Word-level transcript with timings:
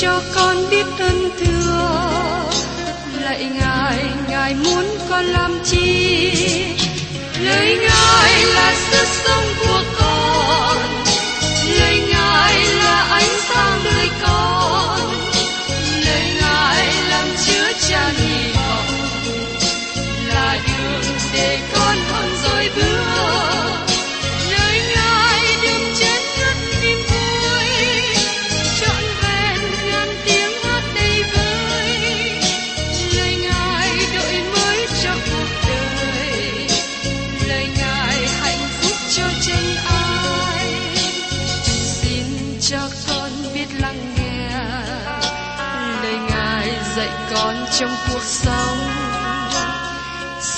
cho 0.00 0.20
con 0.34 0.56
biết 0.70 0.86
ơn 0.98 1.30
thương, 1.38 2.50
lạy 3.20 3.50
ngài 3.60 4.04
ngài 4.28 4.54
muốn 4.54 4.84
con 5.10 5.24
làm 5.24 5.58
chi 5.64 5.85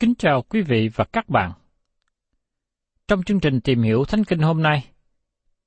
Kính 0.00 0.14
chào 0.14 0.42
quý 0.42 0.62
vị 0.62 0.88
và 0.94 1.04
các 1.04 1.28
bạn. 1.28 1.52
Trong 3.08 3.22
chương 3.22 3.40
trình 3.40 3.60
tìm 3.60 3.82
hiểu 3.82 4.04
Thánh 4.04 4.24
Kinh 4.24 4.38
hôm 4.38 4.62
nay, 4.62 4.86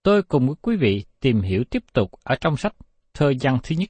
tôi 0.04 0.24
cùng 0.24 0.48
với 0.48 0.56
quý 0.62 0.76
vị 0.76 1.06
tìm 1.20 1.42
hiểu 1.42 1.64
tiếp 1.64 1.84
tục 1.94 2.12
ở 2.24 2.36
trong 2.42 2.58
sách 2.58 2.76
Thơ 3.14 3.34
gian 3.40 3.58
thứ 3.64 3.76
nhất. 3.76 3.90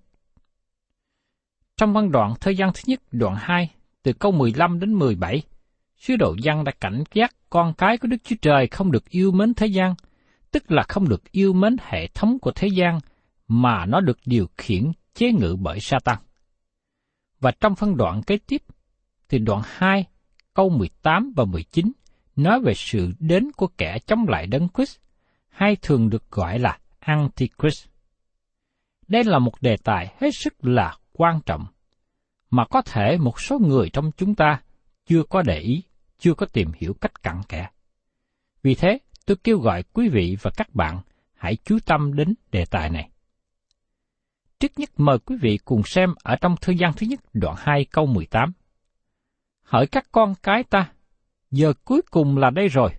Trong 1.77 1.93
văn 1.93 2.11
đoạn 2.11 2.33
Thơ 2.39 2.51
gian 2.51 2.71
thứ 2.73 2.81
nhất 2.85 3.01
đoạn 3.11 3.35
2, 3.39 3.69
từ 4.03 4.13
câu 4.13 4.31
15 4.31 4.79
đến 4.79 4.93
17, 4.93 5.41
sứ 5.97 6.15
đồ 6.15 6.35
gian 6.43 6.63
đã 6.63 6.71
cảnh 6.79 7.03
giác 7.13 7.35
con 7.49 7.73
cái 7.73 7.97
của 7.97 8.07
Đức 8.07 8.17
Chúa 8.23 8.35
Trời 8.41 8.67
không 8.67 8.91
được 8.91 9.09
yêu 9.09 9.31
mến 9.31 9.53
thế 9.53 9.67
gian, 9.67 9.95
tức 10.51 10.71
là 10.71 10.83
không 10.87 11.09
được 11.09 11.31
yêu 11.31 11.53
mến 11.53 11.75
hệ 11.79 12.07
thống 12.07 12.39
của 12.39 12.51
thế 12.51 12.67
gian, 12.67 12.99
mà 13.47 13.85
nó 13.85 13.99
được 13.99 14.17
điều 14.25 14.47
khiển 14.57 14.91
chế 15.13 15.31
ngự 15.31 15.55
bởi 15.59 15.79
Satan. 15.79 16.17
Và 17.39 17.51
trong 17.51 17.75
phân 17.75 17.97
đoạn 17.97 18.23
kế 18.23 18.37
tiếp, 18.47 18.61
thì 19.29 19.39
đoạn 19.39 19.61
2, 19.65 20.05
câu 20.53 20.69
18 20.69 21.33
và 21.35 21.45
19, 21.45 21.91
nói 22.35 22.59
về 22.59 22.73
sự 22.75 23.11
đến 23.19 23.51
của 23.51 23.67
kẻ 23.77 23.97
chống 24.05 24.25
lại 24.27 24.47
Đấng 24.47 24.67
Christ, 24.75 24.99
hay 25.49 25.75
thường 25.81 26.09
được 26.09 26.31
gọi 26.31 26.59
là 26.59 26.79
Antichrist. 26.99 27.87
Đây 29.07 29.23
là 29.23 29.39
một 29.39 29.61
đề 29.61 29.77
tài 29.83 30.15
hết 30.19 30.29
sức 30.33 30.53
là 30.65 30.97
quan 31.13 31.39
trọng, 31.45 31.65
mà 32.49 32.65
có 32.65 32.81
thể 32.81 33.17
một 33.17 33.41
số 33.41 33.59
người 33.59 33.89
trong 33.93 34.11
chúng 34.17 34.35
ta 34.35 34.61
chưa 35.05 35.23
có 35.29 35.41
để 35.41 35.59
ý, 35.59 35.83
chưa 36.19 36.33
có 36.33 36.45
tìm 36.45 36.71
hiểu 36.77 36.93
cách 37.01 37.23
cặn 37.23 37.41
kẽ. 37.49 37.67
Vì 38.63 38.75
thế, 38.75 38.99
tôi 39.25 39.37
kêu 39.43 39.59
gọi 39.59 39.83
quý 39.93 40.09
vị 40.09 40.37
và 40.41 40.51
các 40.57 40.75
bạn 40.75 41.01
hãy 41.35 41.57
chú 41.65 41.77
tâm 41.85 42.13
đến 42.13 42.33
đề 42.51 42.65
tài 42.65 42.89
này. 42.89 43.09
Trước 44.59 44.71
nhất 44.79 44.89
mời 44.97 45.19
quý 45.19 45.35
vị 45.41 45.57
cùng 45.65 45.83
xem 45.83 46.13
ở 46.23 46.35
trong 46.35 46.55
thư 46.61 46.73
gian 46.73 46.93
thứ 46.93 47.07
nhất 47.07 47.19
đoạn 47.33 47.55
2 47.59 47.85
câu 47.85 48.05
18. 48.05 48.51
Hỡi 49.71 49.87
các 49.87 50.07
con 50.11 50.33
cái 50.43 50.63
ta, 50.63 50.91
giờ 51.51 51.73
cuối 51.85 52.01
cùng 52.11 52.37
là 52.37 52.49
đây 52.49 52.67
rồi. 52.67 52.91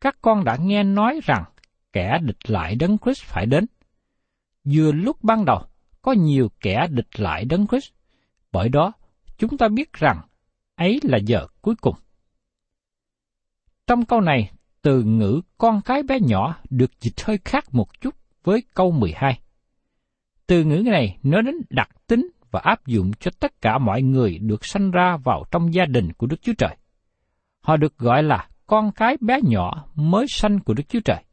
Các 0.00 0.18
con 0.22 0.44
đã 0.44 0.56
nghe 0.56 0.82
nói 0.82 1.20
rằng 1.22 1.44
kẻ 1.92 2.18
địch 2.22 2.50
lại 2.50 2.76
đấng 2.76 2.98
Christ 2.98 3.22
phải 3.22 3.46
đến. 3.46 3.66
Vừa 4.64 4.92
lúc 4.92 5.24
ban 5.24 5.44
đầu, 5.44 5.62
có 6.02 6.12
nhiều 6.12 6.48
kẻ 6.60 6.86
địch 6.90 7.20
lại 7.20 7.44
đấng 7.44 7.66
Christ. 7.66 7.92
Bởi 8.52 8.68
đó, 8.68 8.92
chúng 9.38 9.58
ta 9.58 9.68
biết 9.68 9.92
rằng 9.92 10.20
ấy 10.74 11.00
là 11.02 11.18
giờ 11.18 11.46
cuối 11.60 11.74
cùng. 11.80 11.94
Trong 13.86 14.04
câu 14.04 14.20
này, 14.20 14.50
từ 14.82 15.02
ngữ 15.02 15.40
con 15.58 15.80
cái 15.84 16.02
bé 16.02 16.18
nhỏ 16.20 16.56
được 16.70 17.00
dịch 17.00 17.20
hơi 17.24 17.38
khác 17.44 17.74
một 17.74 18.00
chút 18.00 18.14
với 18.44 18.62
câu 18.74 18.90
12. 18.90 19.40
Từ 20.46 20.64
ngữ 20.64 20.82
này 20.86 21.18
nói 21.22 21.42
đến 21.42 21.54
đặc 21.70 21.90
tính 22.06 22.28
và 22.52 22.60
áp 22.60 22.86
dụng 22.86 23.12
cho 23.20 23.30
tất 23.40 23.60
cả 23.60 23.78
mọi 23.78 24.02
người 24.02 24.38
được 24.38 24.64
sanh 24.64 24.90
ra 24.90 25.16
vào 25.24 25.44
trong 25.50 25.74
gia 25.74 25.84
đình 25.84 26.12
của 26.12 26.26
Đức 26.26 26.42
Chúa 26.42 26.52
Trời. 26.58 26.76
Họ 27.60 27.76
được 27.76 27.98
gọi 27.98 28.22
là 28.22 28.48
con 28.66 28.92
cái 28.92 29.16
bé 29.20 29.40
nhỏ 29.42 29.84
mới 29.94 30.26
sanh 30.28 30.60
của 30.60 30.74
Đức 30.74 30.88
Chúa 30.88 31.00
Trời. 31.04 31.24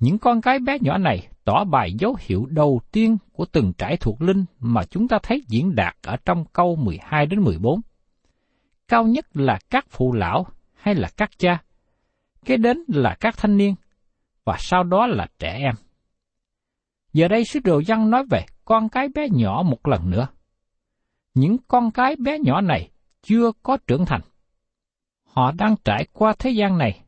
Những 0.00 0.18
con 0.18 0.40
cái 0.40 0.58
bé 0.58 0.78
nhỏ 0.80 0.98
này 0.98 1.28
tỏ 1.44 1.64
bài 1.64 1.92
dấu 1.98 2.16
hiệu 2.20 2.46
đầu 2.50 2.80
tiên 2.92 3.16
của 3.32 3.44
từng 3.52 3.72
trải 3.78 3.96
thuộc 3.96 4.22
linh 4.22 4.44
mà 4.58 4.84
chúng 4.84 5.08
ta 5.08 5.18
thấy 5.22 5.42
diễn 5.48 5.74
đạt 5.74 5.96
ở 6.02 6.16
trong 6.24 6.44
câu 6.52 6.76
12 6.76 7.26
đến 7.26 7.40
14. 7.40 7.80
Cao 8.88 9.04
nhất 9.04 9.26
là 9.34 9.58
các 9.70 9.86
phụ 9.90 10.12
lão 10.12 10.46
hay 10.74 10.94
là 10.94 11.08
các 11.16 11.30
cha. 11.38 11.62
Kế 12.44 12.56
đến 12.56 12.78
là 12.88 13.16
các 13.20 13.36
thanh 13.36 13.56
niên, 13.56 13.74
và 14.44 14.56
sau 14.58 14.84
đó 14.84 15.06
là 15.06 15.26
trẻ 15.38 15.58
em. 15.58 15.74
Giờ 17.12 17.28
đây 17.28 17.44
sứ 17.44 17.60
đồ 17.64 17.82
dân 17.86 18.10
nói 18.10 18.24
về 18.30 18.44
con 18.64 18.88
cái 18.88 19.08
bé 19.08 19.28
nhỏ 19.28 19.62
một 19.66 19.88
lần 19.88 20.10
nữa. 20.10 20.28
Những 21.34 21.56
con 21.68 21.90
cái 21.90 22.16
bé 22.16 22.38
nhỏ 22.38 22.60
này 22.60 22.90
chưa 23.22 23.52
có 23.62 23.76
trưởng 23.86 24.04
thành. 24.04 24.20
Họ 25.24 25.52
đang 25.52 25.76
trải 25.84 26.06
qua 26.12 26.34
thế 26.38 26.50
gian 26.50 26.78
này, 26.78 27.04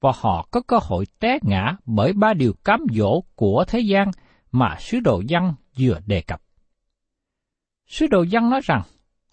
và 0.00 0.12
họ 0.14 0.48
có 0.50 0.60
cơ 0.60 0.78
hội 0.82 1.06
té 1.18 1.38
ngã 1.42 1.76
bởi 1.84 2.12
ba 2.12 2.34
điều 2.34 2.52
cám 2.64 2.80
dỗ 2.94 3.20
của 3.34 3.64
thế 3.68 3.80
gian 3.80 4.10
mà 4.52 4.76
sứ 4.80 5.00
đồ 5.00 5.22
dân 5.26 5.54
vừa 5.78 5.98
đề 6.06 6.20
cập. 6.20 6.42
Sứ 7.86 8.06
đồ 8.06 8.22
dân 8.22 8.50
nói 8.50 8.60
rằng, 8.64 8.82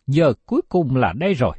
giờ 0.08 0.34
cuối 0.46 0.62
cùng 0.70 0.96
là 0.96 1.14
đây 1.16 1.34
rồi. 1.34 1.58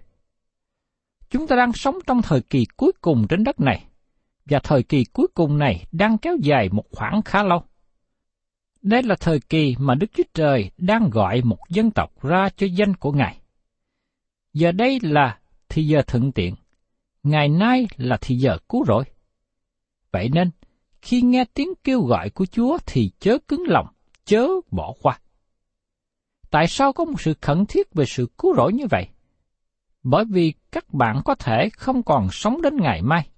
Chúng 1.30 1.46
ta 1.46 1.56
đang 1.56 1.72
sống 1.72 1.98
trong 2.06 2.22
thời 2.22 2.40
kỳ 2.40 2.66
cuối 2.76 2.92
cùng 3.00 3.26
trên 3.28 3.44
đất 3.44 3.60
này, 3.60 3.84
và 4.44 4.58
thời 4.58 4.82
kỳ 4.82 5.04
cuối 5.04 5.26
cùng 5.34 5.58
này 5.58 5.86
đang 5.92 6.18
kéo 6.18 6.36
dài 6.42 6.68
một 6.72 6.84
khoảng 6.90 7.22
khá 7.22 7.42
lâu. 7.42 7.62
Đây 8.84 9.02
là 9.02 9.16
thời 9.20 9.40
kỳ 9.40 9.76
mà 9.78 9.94
Đức 9.94 10.06
Chúa 10.12 10.22
Trời 10.34 10.70
đang 10.78 11.10
gọi 11.10 11.42
một 11.42 11.58
dân 11.68 11.90
tộc 11.90 12.22
ra 12.22 12.48
cho 12.56 12.66
danh 12.66 12.94
của 12.94 13.12
Ngài. 13.12 13.38
Giờ 14.52 14.72
đây 14.72 14.98
là 15.02 15.38
thì 15.68 15.86
giờ 15.86 16.02
thuận 16.06 16.32
tiện, 16.32 16.54
ngày 17.22 17.48
nay 17.48 17.86
là 17.96 18.18
thì 18.20 18.36
giờ 18.36 18.58
cứu 18.68 18.84
rỗi. 18.84 19.04
Vậy 20.12 20.28
nên, 20.28 20.50
khi 21.02 21.22
nghe 21.22 21.44
tiếng 21.54 21.68
kêu 21.84 22.00
gọi 22.00 22.30
của 22.30 22.46
Chúa 22.46 22.78
thì 22.86 23.10
chớ 23.18 23.38
cứng 23.48 23.62
lòng, 23.66 23.86
chớ 24.24 24.48
bỏ 24.70 24.94
qua. 25.02 25.20
Tại 26.50 26.66
sao 26.66 26.92
có 26.92 27.04
một 27.04 27.20
sự 27.20 27.34
khẩn 27.40 27.66
thiết 27.66 27.94
về 27.94 28.04
sự 28.04 28.28
cứu 28.38 28.54
rỗi 28.56 28.72
như 28.72 28.84
vậy? 28.90 29.08
Bởi 30.02 30.24
vì 30.24 30.52
các 30.72 30.94
bạn 30.94 31.20
có 31.24 31.34
thể 31.34 31.68
không 31.70 32.02
còn 32.02 32.28
sống 32.30 32.62
đến 32.62 32.76
ngày 32.76 33.02
mai. 33.02 33.28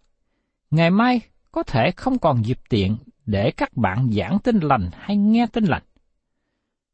Ngày 0.71 0.91
mai 0.91 1.21
có 1.53 1.63
thể 1.63 1.91
không 1.97 2.19
còn 2.19 2.45
dịp 2.45 2.59
tiện 2.69 2.97
để 3.27 3.51
các 3.51 3.77
bạn 3.77 4.11
giảng 4.13 4.39
tin 4.39 4.61
lành 4.61 4.91
hay 4.93 5.17
nghe 5.17 5.47
tin 5.53 5.65
lành. 5.65 5.83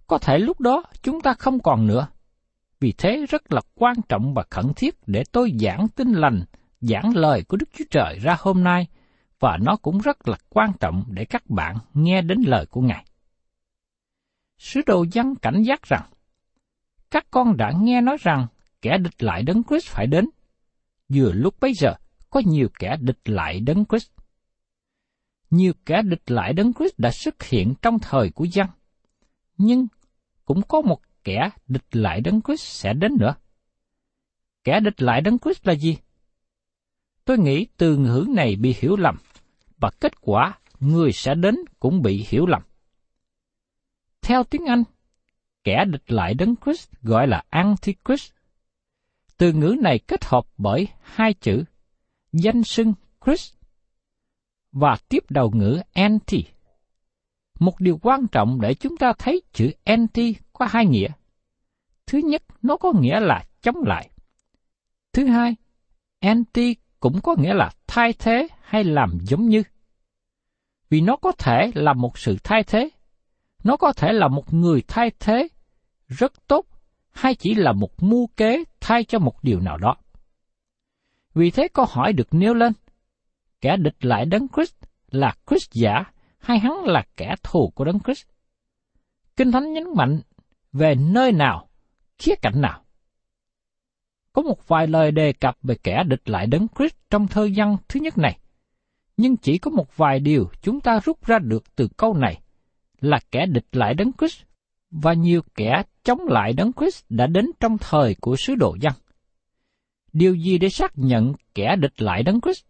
Có 0.07 0.19
thể 0.19 0.39
lúc 0.39 0.61
đó 0.61 0.85
chúng 1.03 1.21
ta 1.21 1.35
không 1.35 1.61
còn 1.61 1.87
nữa. 1.87 2.07
Vì 2.81 2.93
thế 2.93 3.27
rất 3.29 3.53
là 3.53 3.61
quan 3.75 3.97
trọng 4.09 4.35
và 4.35 4.45
khẩn 4.51 4.67
thiết 4.77 4.95
để 5.07 5.23
tôi 5.33 5.53
giảng 5.61 5.89
tin 5.89 6.13
lành, 6.13 6.45
giảng 6.81 7.17
lời 7.17 7.45
của 7.49 7.57
Đức 7.57 7.69
Chúa 7.73 7.85
Trời 7.91 8.19
ra 8.19 8.37
hôm 8.39 8.65
nay, 8.65 8.87
và 9.41 9.59
nó 9.63 9.77
cũng 9.77 9.99
rất 9.99 10.29
là 10.29 10.37
quan 10.49 10.73
trọng 10.81 11.05
để 11.09 11.25
các 11.25 11.51
bạn 11.51 11.77
nghe 11.95 12.23
đến 12.23 12.39
lời 12.47 12.67
của 12.67 12.81
Ngài. 12.81 13.05
Sứ 14.59 14.81
đồ 14.87 15.05
dân 15.13 15.35
cảnh 15.35 15.63
giác 15.63 15.83
rằng, 15.83 16.03
các 17.11 17.27
con 17.31 17.57
đã 17.57 17.73
nghe 17.81 18.01
nói 18.01 18.17
rằng 18.21 18.47
kẻ 18.83 18.99
địch 18.99 19.23
lại 19.23 19.43
đấng 19.43 19.63
Christ 19.65 19.87
phải 19.87 20.07
đến. 20.07 20.29
Vừa 21.09 21.33
lúc 21.33 21.55
bấy 21.61 21.75
giờ, 21.75 21.95
có 22.31 22.43
nhiều 22.47 22.69
kẻ 22.79 22.97
địch 23.01 23.21
lại 23.25 23.61
đấng 23.61 23.85
Christ. 23.85 24.11
Nhiều 25.53 25.73
kẻ 25.87 26.03
địch 26.03 26.23
lại 26.27 26.53
đấng 26.53 26.73
Christ 26.73 26.95
đã 26.99 27.11
xuất 27.11 27.43
hiện 27.43 27.75
trong 27.83 27.99
thời 27.99 28.31
của 28.31 28.45
dân. 28.45 28.67
Nhưng 29.59 29.87
cũng 30.45 30.63
có 30.69 30.81
một 30.81 31.01
kẻ 31.25 31.51
địch 31.69 31.87
lại 31.93 32.21
đấng 32.21 32.41
Christ 32.43 32.63
sẽ 32.63 32.93
đến 32.93 33.13
nữa. 33.21 33.35
Kẻ 34.65 34.81
địch 34.81 35.03
lại 35.03 35.21
đấng 35.21 35.39
Christ 35.39 35.67
là 35.67 35.75
gì? 35.75 35.97
Tôi 37.25 37.39
nghĩ 37.39 37.67
từ 37.77 37.97
ngữ 37.97 38.27
này 38.29 38.57
bị 38.57 38.75
hiểu 38.79 38.97
lầm, 38.97 39.17
và 39.81 39.91
kết 40.01 40.21
quả 40.21 40.59
người 40.81 41.13
sẽ 41.13 41.35
đến 41.35 41.57
cũng 41.81 42.03
bị 42.03 42.27
hiểu 42.29 42.47
lầm. 42.47 42.63
Theo 44.23 44.45
tiếng 44.45 44.67
Anh, 44.67 44.83
kẻ 45.65 45.85
địch 45.85 46.13
lại 46.13 46.35
đấng 46.35 46.55
Christ 46.65 46.91
gọi 47.03 47.27
là 47.27 47.45
Antichrist. 47.51 48.33
Từ 49.37 49.53
ngữ 49.53 49.77
này 49.81 49.99
kết 49.99 50.25
hợp 50.25 50.47
bởi 50.57 50.89
hai 51.03 51.35
chữ 51.35 51.65
danh 52.33 52.65
xưng 52.65 52.95
Christ 53.27 53.62
và 54.73 54.97
tiếp 55.09 55.25
đầu 55.31 55.51
ngữ 55.55 55.81
anti. 55.93 56.45
Một 57.59 57.81
điều 57.81 57.99
quan 58.03 58.27
trọng 58.33 58.61
để 58.61 58.75
chúng 58.75 58.97
ta 58.97 59.13
thấy 59.19 59.43
chữ 59.53 59.71
anti 59.85 60.35
có 60.53 60.67
hai 60.71 60.87
nghĩa. 60.87 61.09
Thứ 62.07 62.19
nhất, 62.19 62.43
nó 62.63 62.77
có 62.77 62.93
nghĩa 63.01 63.21
là 63.21 63.45
chống 63.63 63.77
lại. 63.87 64.11
Thứ 65.13 65.27
hai, 65.27 65.57
anti 66.21 66.77
cũng 67.01 67.21
có 67.21 67.37
nghĩa 67.39 67.55
là 67.55 67.71
thay 67.87 68.13
thế 68.13 68.49
hay 68.63 68.85
làm 68.85 69.19
giống 69.23 69.49
như. 69.49 69.63
Vì 70.89 71.01
nó 71.01 71.17
có 71.17 71.33
thể 71.33 71.71
là 71.75 71.93
một 71.93 72.19
sự 72.19 72.37
thay 72.45 72.63
thế, 72.65 72.91
nó 73.65 73.77
có 73.77 73.93
thể 73.93 74.13
là 74.13 74.29
một 74.29 74.55
người 74.55 74.83
thay 74.89 75.11
thế 75.21 75.49
rất 76.09 76.33
tốt 76.47 76.67
hay 77.11 77.35
chỉ 77.35 77.55
là 77.55 77.73
một 77.73 78.03
mưu 78.03 78.27
kế 78.37 78.65
thay 78.81 79.05
cho 79.05 79.19
một 79.19 79.45
điều 79.45 79.61
nào 79.61 79.79
đó. 79.79 79.97
Vì 81.35 81.51
thế 81.51 81.69
câu 81.69 81.85
hỏi 81.89 82.13
được 82.13 82.35
nêu 82.35 82.55
lên, 82.55 82.73
kẻ 83.63 83.77
địch 83.77 84.05
lại 84.05 84.27
đấng 84.27 84.47
Christ 84.49 84.75
là 85.11 85.35
Christ 85.47 85.73
giả 85.73 86.05
hay 86.39 86.59
hắn 86.59 86.73
là 86.85 87.05
kẻ 87.17 87.35
thù 87.43 87.73
của 87.75 87.85
đấng 87.85 88.01
Christ? 88.01 88.27
Kinh 89.37 89.53
Thánh 89.53 89.73
nhấn 89.73 89.85
mạnh 89.97 90.21
về 90.73 90.95
nơi 90.95 91.33
nào, 91.33 91.69
khía 92.19 92.35
cạnh 92.43 92.61
nào. 92.61 92.85
Có 94.33 94.43
một 94.43 94.69
vài 94.69 94.87
lời 94.87 95.11
đề 95.11 95.33
cập 95.33 95.57
về 95.63 95.75
kẻ 95.83 96.05
địch 96.07 96.29
lại 96.29 96.47
đấng 96.47 96.67
Christ 96.79 96.95
trong 97.11 97.29
thơ 97.29 97.49
văn 97.57 97.77
thứ 97.89 98.01
nhất 98.01 98.19
này, 98.19 98.39
nhưng 99.17 99.37
chỉ 99.37 99.59
có 99.59 99.71
một 99.71 99.97
vài 99.97 100.21
điều 100.21 100.51
chúng 100.63 100.81
ta 100.81 101.01
rút 101.05 101.27
ra 101.27 101.39
được 101.39 101.77
từ 101.77 101.89
câu 101.97 102.15
này 102.15 102.41
là 103.01 103.21
kẻ 103.31 103.47
địch 103.47 103.67
lại 103.73 103.95
đấng 103.95 104.13
Christ 104.19 104.43
và 104.91 105.13
nhiều 105.13 105.43
kẻ 105.55 105.83
chống 106.05 106.21
lại 106.29 106.53
đấng 106.53 106.73
Christ 106.73 107.05
đã 107.09 107.27
đến 107.27 107.51
trong 107.61 107.79
thời 107.79 108.17
của 108.21 108.37
sứ 108.37 108.55
đồ 108.55 108.77
dân. 108.81 108.93
Điều 110.13 110.35
gì 110.35 110.59
để 110.59 110.69
xác 110.69 110.93
nhận 110.99 111.33
kẻ 111.55 111.77
địch 111.77 112.03
lại 112.03 112.23
đấng 112.23 112.41
Christ? 112.41 112.65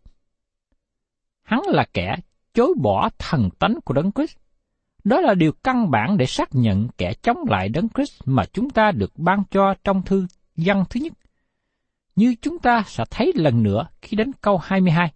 Hắn 1.52 1.62
là 1.66 1.86
kẻ 1.92 2.16
chối 2.54 2.74
bỏ 2.80 3.10
thần 3.18 3.50
tánh 3.58 3.78
của 3.84 3.94
đấng 3.94 4.12
Christ. 4.12 4.36
Đó 5.04 5.20
là 5.20 5.34
điều 5.34 5.52
căn 5.52 5.90
bản 5.90 6.16
để 6.16 6.26
xác 6.26 6.48
nhận 6.54 6.88
kẻ 6.98 7.14
chống 7.14 7.38
lại 7.48 7.68
đấng 7.68 7.88
Christ 7.88 8.22
mà 8.24 8.44
chúng 8.52 8.70
ta 8.70 8.92
được 8.92 9.12
ban 9.16 9.42
cho 9.50 9.74
trong 9.84 10.02
thư 10.02 10.26
văn 10.56 10.84
thứ 10.90 11.00
nhất. 11.00 11.12
Như 12.16 12.34
chúng 12.42 12.58
ta 12.58 12.82
sẽ 12.86 13.04
thấy 13.10 13.32
lần 13.34 13.62
nữa 13.62 13.88
khi 14.02 14.16
đến 14.16 14.30
câu 14.40 14.58
22. 14.58 15.12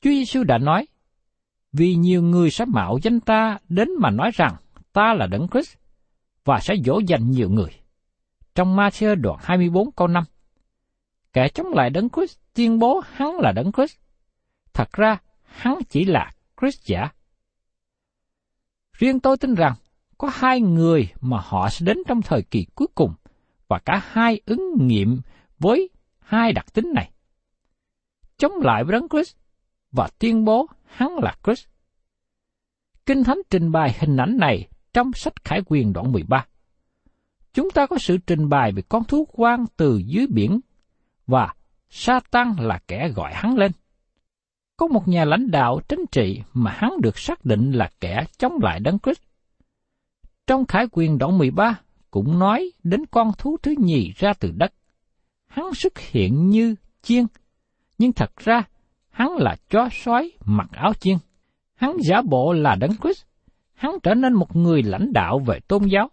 Chúa 0.00 0.10
Giêsu 0.10 0.44
đã 0.44 0.58
nói, 0.58 0.86
vì 1.72 1.94
nhiều 1.94 2.22
người 2.22 2.50
sẽ 2.50 2.64
mạo 2.64 2.98
danh 3.02 3.20
ta 3.20 3.58
đến 3.68 3.88
mà 3.98 4.10
nói 4.10 4.30
rằng 4.34 4.54
ta 4.92 5.14
là 5.14 5.26
đấng 5.26 5.48
Christ 5.48 5.76
và 6.44 6.60
sẽ 6.60 6.74
dỗ 6.84 6.98
dành 7.06 7.30
nhiều 7.30 7.50
người. 7.50 7.70
Trong 8.54 8.76
Matthew 8.76 9.14
đoạn 9.14 9.38
24 9.42 9.92
câu 9.92 10.06
5, 10.06 10.24
kẻ 11.32 11.48
chống 11.48 11.72
lại 11.74 11.90
đấng 11.90 12.08
Christ 12.10 12.38
tuyên 12.54 12.78
bố 12.78 13.00
hắn 13.12 13.36
là 13.38 13.52
đấng 13.52 13.72
Christ. 13.72 13.96
Thật 14.78 14.92
ra, 14.92 15.18
hắn 15.42 15.78
chỉ 15.88 16.04
là 16.04 16.32
Christ 16.60 16.84
giả. 16.84 17.08
Riêng 18.92 19.20
tôi 19.20 19.36
tin 19.36 19.54
rằng, 19.54 19.74
có 20.18 20.30
hai 20.34 20.60
người 20.60 21.08
mà 21.20 21.40
họ 21.40 21.68
sẽ 21.68 21.84
đến 21.86 21.96
trong 22.06 22.22
thời 22.22 22.42
kỳ 22.42 22.66
cuối 22.74 22.88
cùng, 22.94 23.14
và 23.68 23.78
cả 23.78 24.02
hai 24.04 24.40
ứng 24.46 24.72
nghiệm 24.80 25.20
với 25.58 25.90
hai 26.18 26.52
đặc 26.52 26.72
tính 26.72 26.92
này. 26.94 27.10
Chống 28.36 28.52
lại 28.62 28.84
với 28.84 28.92
đấng 28.92 29.08
Christ 29.08 29.36
và 29.92 30.08
tuyên 30.18 30.44
bố 30.44 30.66
hắn 30.84 31.16
là 31.22 31.36
Christ. 31.44 31.66
Kinh 33.06 33.24
Thánh 33.24 33.38
trình 33.50 33.72
bày 33.72 33.96
hình 33.98 34.16
ảnh 34.16 34.36
này 34.36 34.68
trong 34.92 35.12
sách 35.12 35.44
Khải 35.44 35.60
Quyền 35.66 35.92
đoạn 35.92 36.12
13. 36.12 36.46
Chúng 37.52 37.70
ta 37.70 37.86
có 37.86 37.98
sự 37.98 38.18
trình 38.18 38.48
bày 38.48 38.72
về 38.72 38.82
con 38.88 39.04
thú 39.04 39.24
quang 39.24 39.64
từ 39.76 40.02
dưới 40.06 40.26
biển 40.26 40.60
và 41.26 41.54
Satan 41.90 42.54
là 42.58 42.78
kẻ 42.88 43.08
gọi 43.08 43.34
hắn 43.34 43.56
lên. 43.56 43.72
Có 44.78 44.86
một 44.86 45.08
nhà 45.08 45.24
lãnh 45.24 45.50
đạo 45.50 45.80
chính 45.88 46.04
trị 46.12 46.42
mà 46.54 46.70
hắn 46.70 46.92
được 47.02 47.18
xác 47.18 47.44
định 47.44 47.72
là 47.72 47.90
kẻ 48.00 48.24
chống 48.38 48.52
lại 48.62 48.80
Đấng 48.80 48.98
Christ. 48.98 49.20
Trong 50.46 50.66
Khải 50.66 50.86
Quyền 50.92 51.18
đoạn 51.18 51.38
13 51.38 51.80
cũng 52.10 52.38
nói 52.38 52.70
đến 52.82 53.06
con 53.06 53.32
thú 53.38 53.56
thứ 53.62 53.74
nhì 53.78 54.12
ra 54.16 54.32
từ 54.40 54.50
đất. 54.56 54.72
Hắn 55.46 55.74
xuất 55.74 55.98
hiện 55.98 56.50
như 56.50 56.74
chiên, 57.02 57.26
nhưng 57.98 58.12
thật 58.12 58.36
ra 58.36 58.62
hắn 59.10 59.36
là 59.36 59.56
chó 59.70 59.88
sói 59.92 60.32
mặc 60.44 60.68
áo 60.72 60.94
chiên. 60.94 61.16
Hắn 61.74 61.96
giả 62.00 62.22
bộ 62.22 62.52
là 62.52 62.74
Đấng 62.74 62.96
Christ, 63.02 63.24
hắn 63.74 63.92
trở 64.02 64.14
nên 64.14 64.32
một 64.32 64.56
người 64.56 64.82
lãnh 64.82 65.12
đạo 65.12 65.38
về 65.38 65.60
tôn 65.68 65.82
giáo. 65.84 66.10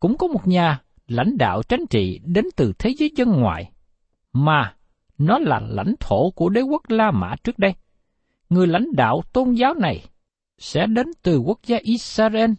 Cũng 0.00 0.16
có 0.18 0.26
một 0.26 0.48
nhà 0.48 0.82
lãnh 1.06 1.38
đạo 1.38 1.62
chính 1.62 1.86
trị 1.90 2.20
đến 2.24 2.44
từ 2.56 2.72
thế 2.78 2.94
giới 2.98 3.10
dân 3.16 3.30
ngoại, 3.30 3.70
mà 4.32 4.74
nó 5.18 5.38
là 5.38 5.60
lãnh 5.68 5.94
thổ 6.00 6.30
của 6.30 6.48
đế 6.48 6.60
quốc 6.60 6.82
La 6.88 7.10
Mã 7.10 7.34
trước 7.44 7.58
đây. 7.58 7.74
Người 8.48 8.66
lãnh 8.66 8.86
đạo 8.92 9.22
tôn 9.32 9.52
giáo 9.52 9.74
này 9.74 10.04
sẽ 10.58 10.86
đến 10.86 11.06
từ 11.22 11.38
quốc 11.38 11.58
gia 11.66 11.78
Israel 11.82 12.50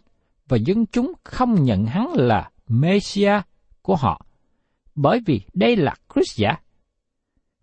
và 0.48 0.56
dân 0.56 0.86
chúng 0.86 1.12
không 1.24 1.62
nhận 1.62 1.86
hắn 1.86 2.12
là 2.14 2.50
Messiah 2.68 3.46
của 3.82 3.96
họ, 3.96 4.26
bởi 4.94 5.20
vì 5.26 5.40
đây 5.54 5.76
là 5.76 5.94
Christ 6.14 6.38
giả. 6.38 6.56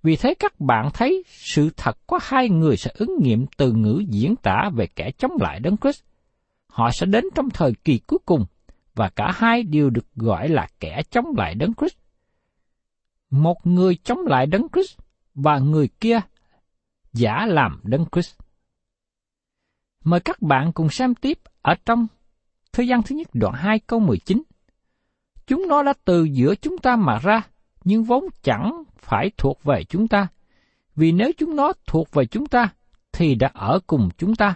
Vì 0.03 0.15
thế 0.15 0.33
các 0.39 0.59
bạn 0.59 0.89
thấy 0.93 1.23
sự 1.27 1.69
thật 1.77 1.97
có 2.07 2.19
hai 2.21 2.49
người 2.49 2.77
sẽ 2.77 2.91
ứng 2.93 3.15
nghiệm 3.21 3.45
từ 3.57 3.71
ngữ 3.71 4.03
diễn 4.09 4.35
tả 4.35 4.69
về 4.75 4.87
kẻ 4.95 5.11
chống 5.17 5.31
lại 5.39 5.59
Đấng 5.59 5.77
Christ. 5.77 6.03
Họ 6.67 6.91
sẽ 6.91 7.05
đến 7.05 7.25
trong 7.35 7.49
thời 7.49 7.73
kỳ 7.83 7.99
cuối 8.07 8.19
cùng 8.25 8.45
và 8.95 9.09
cả 9.09 9.31
hai 9.35 9.63
đều 9.63 9.89
được 9.89 10.05
gọi 10.15 10.49
là 10.49 10.67
kẻ 10.79 11.01
chống 11.11 11.25
lại 11.37 11.55
Đấng 11.55 11.73
Christ. 11.73 11.97
Một 13.33 13.67
người 13.67 13.95
chống 13.95 14.19
lại 14.25 14.45
Đấng 14.47 14.67
Christ 14.73 14.97
và 15.35 15.59
người 15.59 15.87
kia 15.99 16.19
giả 17.13 17.45
làm 17.45 17.79
Đấng 17.83 18.05
Christ. 18.11 18.35
Mời 20.03 20.19
các 20.19 20.41
bạn 20.41 20.71
cùng 20.73 20.89
xem 20.89 21.15
tiếp 21.15 21.39
ở 21.61 21.75
trong 21.85 22.07
thời 22.73 22.87
gian 22.87 23.03
thứ 23.03 23.15
nhất 23.15 23.27
đoạn 23.33 23.53
2 23.53 23.79
câu 23.79 23.99
19. 23.99 24.43
Chúng 25.47 25.67
nó 25.67 25.83
đã 25.83 25.93
từ 26.05 26.23
giữa 26.23 26.55
chúng 26.55 26.77
ta 26.77 26.95
mà 26.95 27.19
ra, 27.19 27.41
nhưng 27.83 28.03
vốn 28.03 28.25
chẳng 28.43 28.83
phải 28.97 29.31
thuộc 29.37 29.63
về 29.63 29.83
chúng 29.83 30.07
ta. 30.07 30.27
Vì 30.95 31.11
nếu 31.11 31.31
chúng 31.37 31.55
nó 31.55 31.73
thuộc 31.87 32.11
về 32.11 32.25
chúng 32.25 32.45
ta, 32.45 32.69
thì 33.11 33.35
đã 33.35 33.51
ở 33.53 33.79
cùng 33.87 34.09
chúng 34.17 34.35
ta. 34.35 34.55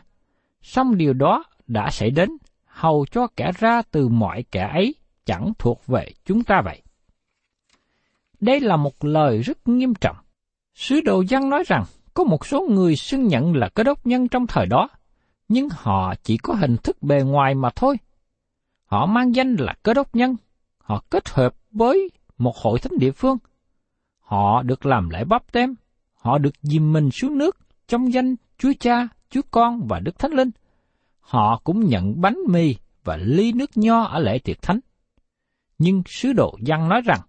Xong 0.61 0.97
điều 0.97 1.13
đó 1.13 1.43
đã 1.67 1.89
xảy 1.91 2.11
đến, 2.11 2.29
hầu 2.65 3.05
cho 3.11 3.27
kẻ 3.35 3.51
ra 3.59 3.81
từ 3.91 4.07
mọi 4.07 4.43
kẻ 4.51 4.69
ấy 4.73 4.95
chẳng 5.25 5.53
thuộc 5.59 5.87
về 5.87 6.11
chúng 6.25 6.43
ta 6.43 6.61
vậy. 6.65 6.81
Đây 8.39 8.59
là 8.59 8.75
một 8.77 9.05
lời 9.05 9.41
rất 9.41 9.67
nghiêm 9.67 9.93
trọng. 9.95 10.15
Sứ 10.75 11.01
đồ 11.01 11.21
dân 11.21 11.49
nói 11.49 11.63
rằng 11.67 11.83
có 12.13 12.23
một 12.23 12.45
số 12.45 12.67
người 12.69 12.95
xưng 12.95 13.27
nhận 13.27 13.55
là 13.55 13.69
cơ 13.69 13.83
đốc 13.83 14.07
nhân 14.07 14.27
trong 14.27 14.47
thời 14.47 14.65
đó, 14.65 14.89
nhưng 15.47 15.67
họ 15.71 16.13
chỉ 16.23 16.37
có 16.37 16.53
hình 16.53 16.77
thức 16.77 17.03
bề 17.03 17.21
ngoài 17.21 17.55
mà 17.55 17.69
thôi. 17.75 17.97
Họ 18.85 19.05
mang 19.05 19.35
danh 19.35 19.55
là 19.55 19.73
cơ 19.83 19.93
đốc 19.93 20.15
nhân, 20.15 20.35
họ 20.77 21.03
kết 21.09 21.29
hợp 21.29 21.55
với 21.71 22.09
một 22.37 22.57
hội 22.57 22.79
thánh 22.79 22.97
địa 22.97 23.11
phương. 23.11 23.37
Họ 24.19 24.63
được 24.63 24.85
làm 24.85 25.09
lễ 25.09 25.23
bắp 25.23 25.51
tem, 25.51 25.75
họ 26.13 26.37
được 26.37 26.53
dìm 26.61 26.93
mình 26.93 27.09
xuống 27.11 27.37
nước 27.37 27.57
trong 27.87 28.13
danh 28.13 28.35
Chúa 28.57 28.71
Cha, 28.79 29.07
Chúa 29.29 29.41
Con 29.51 29.87
và 29.87 29.99
Đức 29.99 30.19
Thánh 30.19 30.31
Linh. 30.31 30.49
Họ 31.19 31.61
cũng 31.63 31.85
nhận 31.85 32.21
bánh 32.21 32.37
mì 32.49 32.75
và 33.03 33.17
ly 33.17 33.51
nước 33.51 33.69
nho 33.75 34.01
ở 34.01 34.19
lễ 34.19 34.39
tiệc 34.39 34.61
thánh. 34.61 34.79
Nhưng 35.77 36.03
sứ 36.05 36.33
đồ 36.33 36.57
dân 36.61 36.89
nói 36.89 37.01
rằng, 37.05 37.19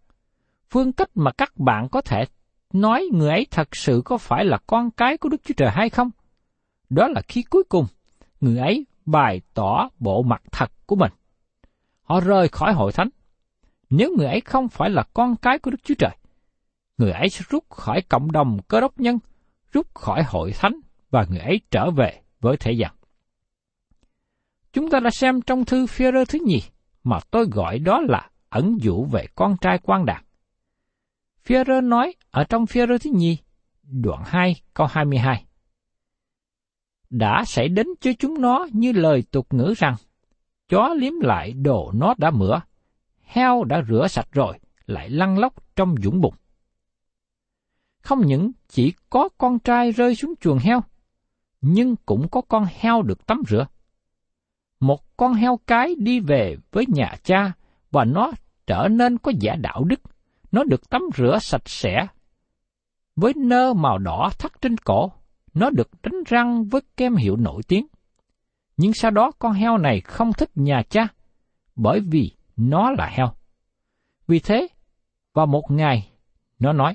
Phương 0.71 0.93
cách 0.93 1.11
mà 1.15 1.31
các 1.33 1.57
bạn 1.57 1.89
có 1.89 2.01
thể 2.01 2.25
nói 2.73 3.09
người 3.13 3.31
ấy 3.31 3.47
thật 3.51 3.77
sự 3.77 4.03
có 4.05 4.19
phải 4.19 4.45
là 4.45 4.59
con 4.67 4.91
cái 4.91 5.19
của 5.19 5.29
Đức 5.29 5.41
Chúa 5.45 5.55
Trời 5.57 5.71
hay 5.71 5.91
không? 5.91 6.11
Đó 6.91 7.09
là 7.09 7.23
khi 7.29 7.43
cuối 7.43 7.63
cùng, 7.69 7.87
người 8.41 8.59
ấy 8.59 8.87
bày 9.07 9.41
tỏ 9.55 9.89
bộ 9.99 10.23
mặt 10.23 10.43
thật 10.53 10.73
của 10.87 10.97
mình. 10.97 11.13
Họ 12.03 12.21
rời 12.21 12.49
khỏi 12.49 12.73
hội 12.73 12.93
thánh. 12.93 13.09
Nếu 13.91 14.11
người 14.17 14.27
ấy 14.27 14.41
không 14.41 14.69
phải 14.69 14.91
là 14.91 15.03
con 15.15 15.37
cái 15.37 15.59
của 15.59 15.71
Đức 15.71 15.85
Chúa 15.85 15.95
Trời, 15.99 16.17
người 16.99 17.13
ấy 17.13 17.29
sẽ 17.29 17.45
rút 17.49 17.65
khỏi 17.71 18.03
cộng 18.09 18.33
đồng 18.33 18.59
cơ 18.69 18.81
đốc 18.81 19.01
nhân, 19.01 19.19
rút 19.73 19.95
khỏi 19.95 20.23
hội 20.23 20.53
thánh 20.53 20.81
và 21.11 21.27
người 21.31 21.39
ấy 21.41 21.61
trở 21.71 21.91
về 21.91 22.21
với 22.41 22.57
thế 22.57 22.73
gian. 22.73 22.93
Chúng 24.73 24.91
ta 24.91 25.01
đã 25.01 25.11
xem 25.11 25.41
trong 25.41 25.65
thư 25.65 25.87
phi 25.87 26.05
thứ 26.29 26.39
nhì 26.45 26.63
mà 27.05 27.19
tôi 27.31 27.47
gọi 27.53 27.79
đó 27.79 28.01
là 28.09 28.31
ẩn 28.49 28.77
dụ 28.81 29.05
về 29.05 29.27
con 29.35 29.57
trai 29.61 29.79
quan 29.83 30.07
đạt 30.07 30.25
phi 31.49 31.55
nói 31.83 32.15
ở 32.31 32.45
trong 32.45 32.67
phi 32.67 32.81
thứ 32.87 33.11
nhì, 33.13 33.39
đoạn 33.83 34.23
2 34.27 34.57
câu 34.75 34.87
22. 34.87 35.45
Đã 37.11 37.45
xảy 37.47 37.69
đến 37.69 37.87
cho 38.01 38.11
chúng 38.19 38.41
nó 38.41 38.67
như 38.73 38.93
lời 38.93 39.23
tục 39.31 39.47
ngữ 39.55 39.75
rằng, 39.77 39.95
chó 40.69 40.95
liếm 40.99 41.13
lại 41.21 41.53
đồ 41.53 41.93
nó 41.95 42.15
đã 42.19 42.31
mửa, 42.31 42.61
heo 43.23 43.65
đã 43.65 43.83
rửa 43.89 44.07
sạch 44.09 44.29
rồi, 44.33 44.59
lại 44.87 45.11
lăn 45.11 45.39
lóc 45.39 45.77
trong 45.77 45.95
dũng 46.03 46.21
bùn. 46.21 46.35
Không 48.01 48.27
những 48.27 48.53
chỉ 48.69 48.93
có 49.11 49.29
con 49.39 49.59
trai 49.59 49.93
rơi 49.93 50.15
xuống 50.15 50.35
chuồng 50.41 50.59
heo, 50.59 50.81
nhưng 51.61 51.97
cũng 51.97 52.29
có 52.29 52.41
con 52.41 52.67
heo 52.71 53.03
được 53.03 53.27
tắm 53.27 53.43
rửa. 53.49 53.67
Một 54.81 55.17
con 55.17 55.35
heo 55.35 55.59
cái 55.67 55.95
đi 55.99 56.21
về 56.21 56.57
với 56.73 56.85
nhà 56.89 57.15
cha 57.23 57.53
và 57.91 58.05
nó 58.05 58.33
trở 58.67 58.89
nên 58.91 59.19
có 59.19 59.33
giả 59.41 59.57
đạo 59.57 59.85
đức, 59.85 60.01
nó 60.53 60.65
được 60.65 60.91
tắm 60.91 61.03
rửa 61.17 61.39
sạch 61.41 61.69
sẽ. 61.69 62.07
Với 63.17 63.33
nơ 63.37 63.75
màu 63.75 63.99
đỏ 63.99 64.31
thắt 64.39 64.53
trên 64.61 64.77
cổ, 64.77 65.13
nó 65.55 65.71
được 65.71 65.91
đánh 66.03 66.23
răng 66.27 66.65
với 66.65 66.81
kem 66.97 67.17
hiệu 67.17 67.37
nổi 67.37 67.63
tiếng. 67.69 67.87
Nhưng 68.77 68.93
sau 68.95 69.11
đó 69.11 69.31
con 69.39 69.53
heo 69.53 69.79
này 69.79 70.01
không 70.01 70.33
thích 70.33 70.51
nhà 70.55 70.83
cha, 70.91 71.09
bởi 71.77 72.01
vì 72.01 72.33
nó 72.57 72.91
là 72.91 73.07
heo. 73.07 73.33
Vì 74.27 74.39
thế, 74.39 74.69
vào 75.35 75.47
một 75.47 75.63
ngày, 75.71 76.11
nó 76.59 76.73
nói, 76.73 76.95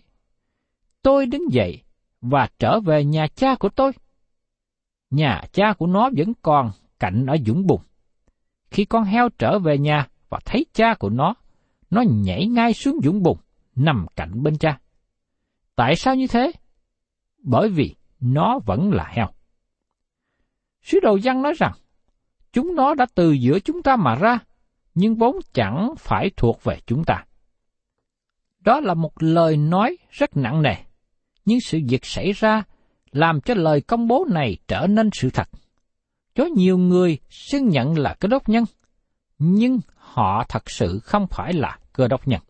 tôi 1.02 1.26
đứng 1.26 1.52
dậy 1.52 1.84
và 2.22 2.48
trở 2.60 2.80
về 2.80 3.06
nhà 3.06 3.28
cha 3.36 3.56
của 3.56 3.70
tôi. 3.70 3.92
Nhà 5.10 5.42
cha 5.52 5.74
của 5.78 5.88
nó 5.88 6.10
vẫn 6.18 6.34
còn 6.42 6.72
cạnh 7.00 7.26
ở 7.26 7.38
dũng 7.46 7.68
bùn. 7.68 7.82
Khi 8.72 8.86
con 8.86 9.04
heo 9.04 9.30
trở 9.38 9.60
về 9.60 9.78
nhà 9.78 10.08
và 10.30 10.40
thấy 10.46 10.66
cha 10.74 10.94
của 10.94 11.10
nó, 11.10 11.34
nó 11.94 12.04
nhảy 12.08 12.48
ngay 12.48 12.74
xuống 12.74 13.00
dũng 13.04 13.24
bùn, 13.24 13.38
nằm 13.76 14.06
cạnh 14.16 14.44
bên 14.44 14.58
cha. 14.58 14.80
Tại 15.76 15.96
sao 15.96 16.16
như 16.16 16.28
thế? 16.28 16.52
Bởi 17.38 17.70
vì 17.70 17.96
nó 18.20 18.60
vẫn 18.66 18.92
là 18.92 19.12
heo. 19.14 19.28
Sứ 20.82 21.00
đồ 21.00 21.18
văn 21.24 21.42
nói 21.42 21.54
rằng, 21.58 21.74
chúng 22.54 22.76
nó 22.76 22.96
đã 22.96 23.06
từ 23.16 23.32
giữa 23.32 23.60
chúng 23.60 23.84
ta 23.84 23.96
mà 23.96 24.16
ra, 24.16 24.40
nhưng 24.96 25.16
vốn 25.16 25.36
chẳng 25.54 25.94
phải 25.98 26.30
thuộc 26.38 26.64
về 26.64 26.80
chúng 26.86 27.04
ta. 27.04 27.26
Đó 28.60 28.80
là 28.80 28.94
một 28.94 29.14
lời 29.24 29.58
nói 29.58 29.98
rất 30.10 30.38
nặng 30.38 30.62
nề, 30.62 30.76
nhưng 31.46 31.60
sự 31.62 31.80
việc 31.90 32.06
xảy 32.06 32.32
ra 32.32 32.64
làm 33.12 33.42
cho 33.42 33.54
lời 33.54 33.82
công 33.82 34.08
bố 34.08 34.26
này 34.30 34.58
trở 34.68 34.88
nên 34.88 35.10
sự 35.14 35.30
thật. 35.30 35.50
Có 36.36 36.46
nhiều 36.46 36.78
người 36.78 37.18
xưng 37.30 37.70
nhận 37.70 37.98
là 37.98 38.16
cơ 38.20 38.28
đốc 38.28 38.50
nhân, 38.50 38.64
nhưng 39.40 39.80
họ 40.14 40.44
thật 40.50 40.70
sự 40.70 41.00
không 41.00 41.28
phải 41.28 41.54
là 41.54 41.78
cơ 41.94 42.08
đốc 42.08 42.28
nhân. 42.28 42.42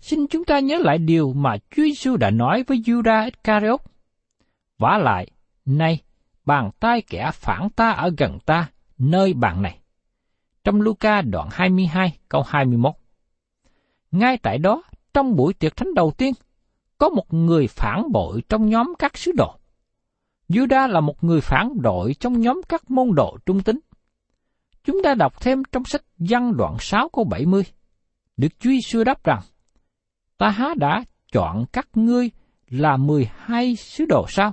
Xin 0.00 0.26
chúng 0.26 0.44
ta 0.44 0.58
nhớ 0.58 0.78
lại 0.78 0.98
điều 0.98 1.32
mà 1.32 1.56
Chúa 1.70 1.82
Giêsu 1.82 2.16
đã 2.16 2.30
nói 2.30 2.64
với 2.66 2.78
Judas 2.78 3.24
Iscariot. 3.24 3.80
Vả 4.78 4.98
lại, 4.98 5.30
nay, 5.64 6.02
bàn 6.44 6.70
tay 6.80 7.02
kẻ 7.02 7.30
phản 7.34 7.70
ta 7.70 7.90
ở 7.90 8.10
gần 8.18 8.38
ta, 8.46 8.70
nơi 8.98 9.32
bàn 9.32 9.62
này. 9.62 9.78
Trong 10.64 10.80
Luca 10.80 11.22
đoạn 11.22 11.48
22 11.52 12.18
câu 12.28 12.42
21. 12.42 12.92
Ngay 14.10 14.38
tại 14.38 14.58
đó, 14.58 14.82
trong 15.14 15.36
buổi 15.36 15.54
tiệc 15.54 15.76
thánh 15.76 15.94
đầu 15.94 16.10
tiên, 16.10 16.34
có 16.98 17.08
một 17.08 17.34
người 17.34 17.66
phản 17.66 18.12
bội 18.12 18.42
trong 18.48 18.68
nhóm 18.68 18.94
các 18.98 19.16
sứ 19.16 19.32
đồ. 19.32 19.54
Juda 20.48 20.88
là 20.88 21.00
một 21.00 21.24
người 21.24 21.40
phản 21.40 21.82
đội 21.82 22.14
trong 22.20 22.40
nhóm 22.40 22.60
các 22.68 22.90
môn 22.90 23.14
đồ 23.14 23.38
trung 23.46 23.62
tính. 23.62 23.78
Chúng 24.84 25.02
ta 25.04 25.14
đọc 25.14 25.40
thêm 25.40 25.62
trong 25.72 25.84
sách 25.84 26.02
văn 26.18 26.56
đoạn 26.56 26.76
6 26.80 27.08
câu 27.08 27.24
70. 27.24 27.62
Được 28.36 28.48
Chúa 28.58 28.70
xưa 28.84 29.04
đáp 29.04 29.24
rằng, 29.24 29.40
ta 30.38 30.48
há 30.48 30.74
đã 30.76 31.04
chọn 31.32 31.64
các 31.72 31.88
ngươi 31.94 32.30
là 32.68 32.96
12 32.96 33.76
sứ 33.76 34.04
đồ 34.04 34.26
sao, 34.28 34.52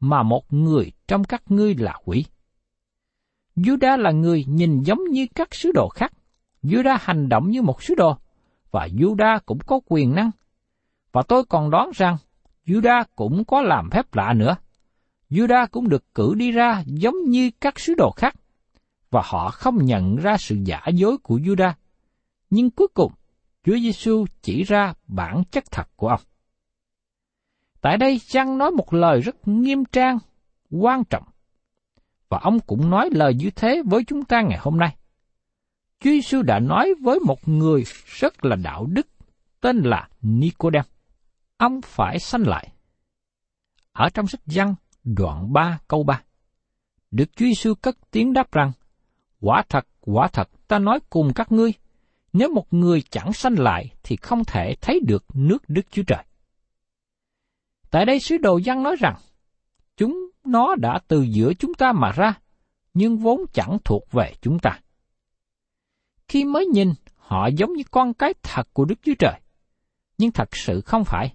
mà 0.00 0.22
một 0.22 0.52
người 0.52 0.92
trong 1.08 1.24
các 1.24 1.42
ngươi 1.46 1.74
là 1.74 1.98
quỷ. 2.04 2.24
Juda 3.56 3.96
là 3.96 4.10
người 4.10 4.44
nhìn 4.48 4.82
giống 4.82 5.04
như 5.10 5.26
các 5.34 5.54
sứ 5.54 5.72
đồ 5.72 5.88
khác. 5.88 6.12
Juda 6.62 6.98
hành 7.00 7.28
động 7.28 7.50
như 7.50 7.62
một 7.62 7.82
sứ 7.82 7.94
đồ, 7.94 8.16
và 8.70 8.86
Juda 8.86 9.40
cũng 9.46 9.58
có 9.66 9.80
quyền 9.86 10.14
năng. 10.14 10.30
Và 11.12 11.22
tôi 11.28 11.44
còn 11.44 11.70
đoán 11.70 11.90
rằng 11.94 12.16
Juda 12.66 13.04
cũng 13.16 13.44
có 13.44 13.62
làm 13.62 13.90
phép 13.90 14.14
lạ 14.14 14.32
nữa. 14.32 14.56
Juda 15.30 15.66
cũng 15.70 15.88
được 15.88 16.14
cử 16.14 16.34
đi 16.36 16.52
ra 16.52 16.82
giống 16.86 17.24
như 17.24 17.50
các 17.60 17.80
sứ 17.80 17.94
đồ 17.94 18.10
khác, 18.10 18.34
và 19.12 19.22
họ 19.24 19.50
không 19.50 19.84
nhận 19.84 20.16
ra 20.16 20.36
sự 20.36 20.56
giả 20.64 20.80
dối 20.94 21.18
của 21.22 21.36
Juda. 21.36 21.72
Nhưng 22.50 22.70
cuối 22.70 22.88
cùng, 22.94 23.12
Chúa 23.64 23.76
Giêsu 23.76 24.26
chỉ 24.42 24.62
ra 24.62 24.94
bản 25.08 25.42
chất 25.50 25.64
thật 25.70 25.88
của 25.96 26.08
ông. 26.08 26.20
Tại 27.80 27.96
đây 27.96 28.18
Giăng 28.18 28.58
nói 28.58 28.70
một 28.70 28.94
lời 28.94 29.20
rất 29.20 29.48
nghiêm 29.48 29.84
trang, 29.84 30.18
quan 30.70 31.04
trọng. 31.04 31.24
Và 32.28 32.38
ông 32.42 32.60
cũng 32.60 32.90
nói 32.90 33.10
lời 33.12 33.34
như 33.34 33.50
thế 33.50 33.82
với 33.86 34.04
chúng 34.06 34.24
ta 34.24 34.42
ngày 34.42 34.58
hôm 34.60 34.76
nay. 34.76 34.96
Chúa 36.00 36.10
Giêsu 36.10 36.42
đã 36.42 36.58
nói 36.58 36.94
với 37.02 37.18
một 37.18 37.48
người 37.48 37.84
rất 38.06 38.44
là 38.44 38.56
đạo 38.56 38.86
đức, 38.86 39.06
tên 39.60 39.76
là 39.76 40.08
Nicodem. 40.22 40.84
Ông 41.56 41.80
phải 41.82 42.18
sanh 42.18 42.46
lại. 42.46 42.68
Ở 43.92 44.08
trong 44.14 44.26
sách 44.26 44.40
Giăng 44.46 44.74
đoạn 45.04 45.52
3 45.52 45.78
câu 45.88 46.02
3. 46.02 46.22
Đức 47.10 47.36
Chúa 47.36 47.46
Giêsu 47.46 47.74
cất 47.74 47.96
tiếng 48.10 48.32
đáp 48.32 48.52
rằng, 48.52 48.72
quả 49.42 49.62
thật, 49.68 49.86
quả 50.00 50.28
thật, 50.28 50.50
ta 50.68 50.78
nói 50.78 50.98
cùng 51.10 51.32
các 51.34 51.52
ngươi, 51.52 51.72
nếu 52.32 52.52
một 52.54 52.72
người 52.72 53.02
chẳng 53.10 53.32
sanh 53.32 53.58
lại 53.58 53.90
thì 54.02 54.16
không 54.16 54.44
thể 54.44 54.74
thấy 54.80 55.00
được 55.06 55.24
nước 55.34 55.62
Đức 55.68 55.82
Chúa 55.90 56.02
Trời. 56.06 56.24
Tại 57.90 58.06
đây 58.06 58.20
sứ 58.20 58.36
đồ 58.36 58.60
văn 58.64 58.82
nói 58.82 58.96
rằng, 59.00 59.16
chúng 59.96 60.30
nó 60.44 60.74
đã 60.74 60.98
từ 61.08 61.22
giữa 61.22 61.52
chúng 61.54 61.74
ta 61.74 61.92
mà 61.92 62.12
ra, 62.12 62.34
nhưng 62.94 63.16
vốn 63.16 63.40
chẳng 63.52 63.78
thuộc 63.84 64.12
về 64.12 64.34
chúng 64.40 64.58
ta. 64.58 64.80
Khi 66.28 66.44
mới 66.44 66.66
nhìn, 66.66 66.92
họ 67.16 67.46
giống 67.46 67.72
như 67.72 67.82
con 67.90 68.14
cái 68.14 68.34
thật 68.42 68.68
của 68.72 68.84
Đức 68.84 68.98
Chúa 69.02 69.14
Trời, 69.18 69.40
nhưng 70.18 70.32
thật 70.32 70.56
sự 70.56 70.80
không 70.80 71.04
phải. 71.04 71.34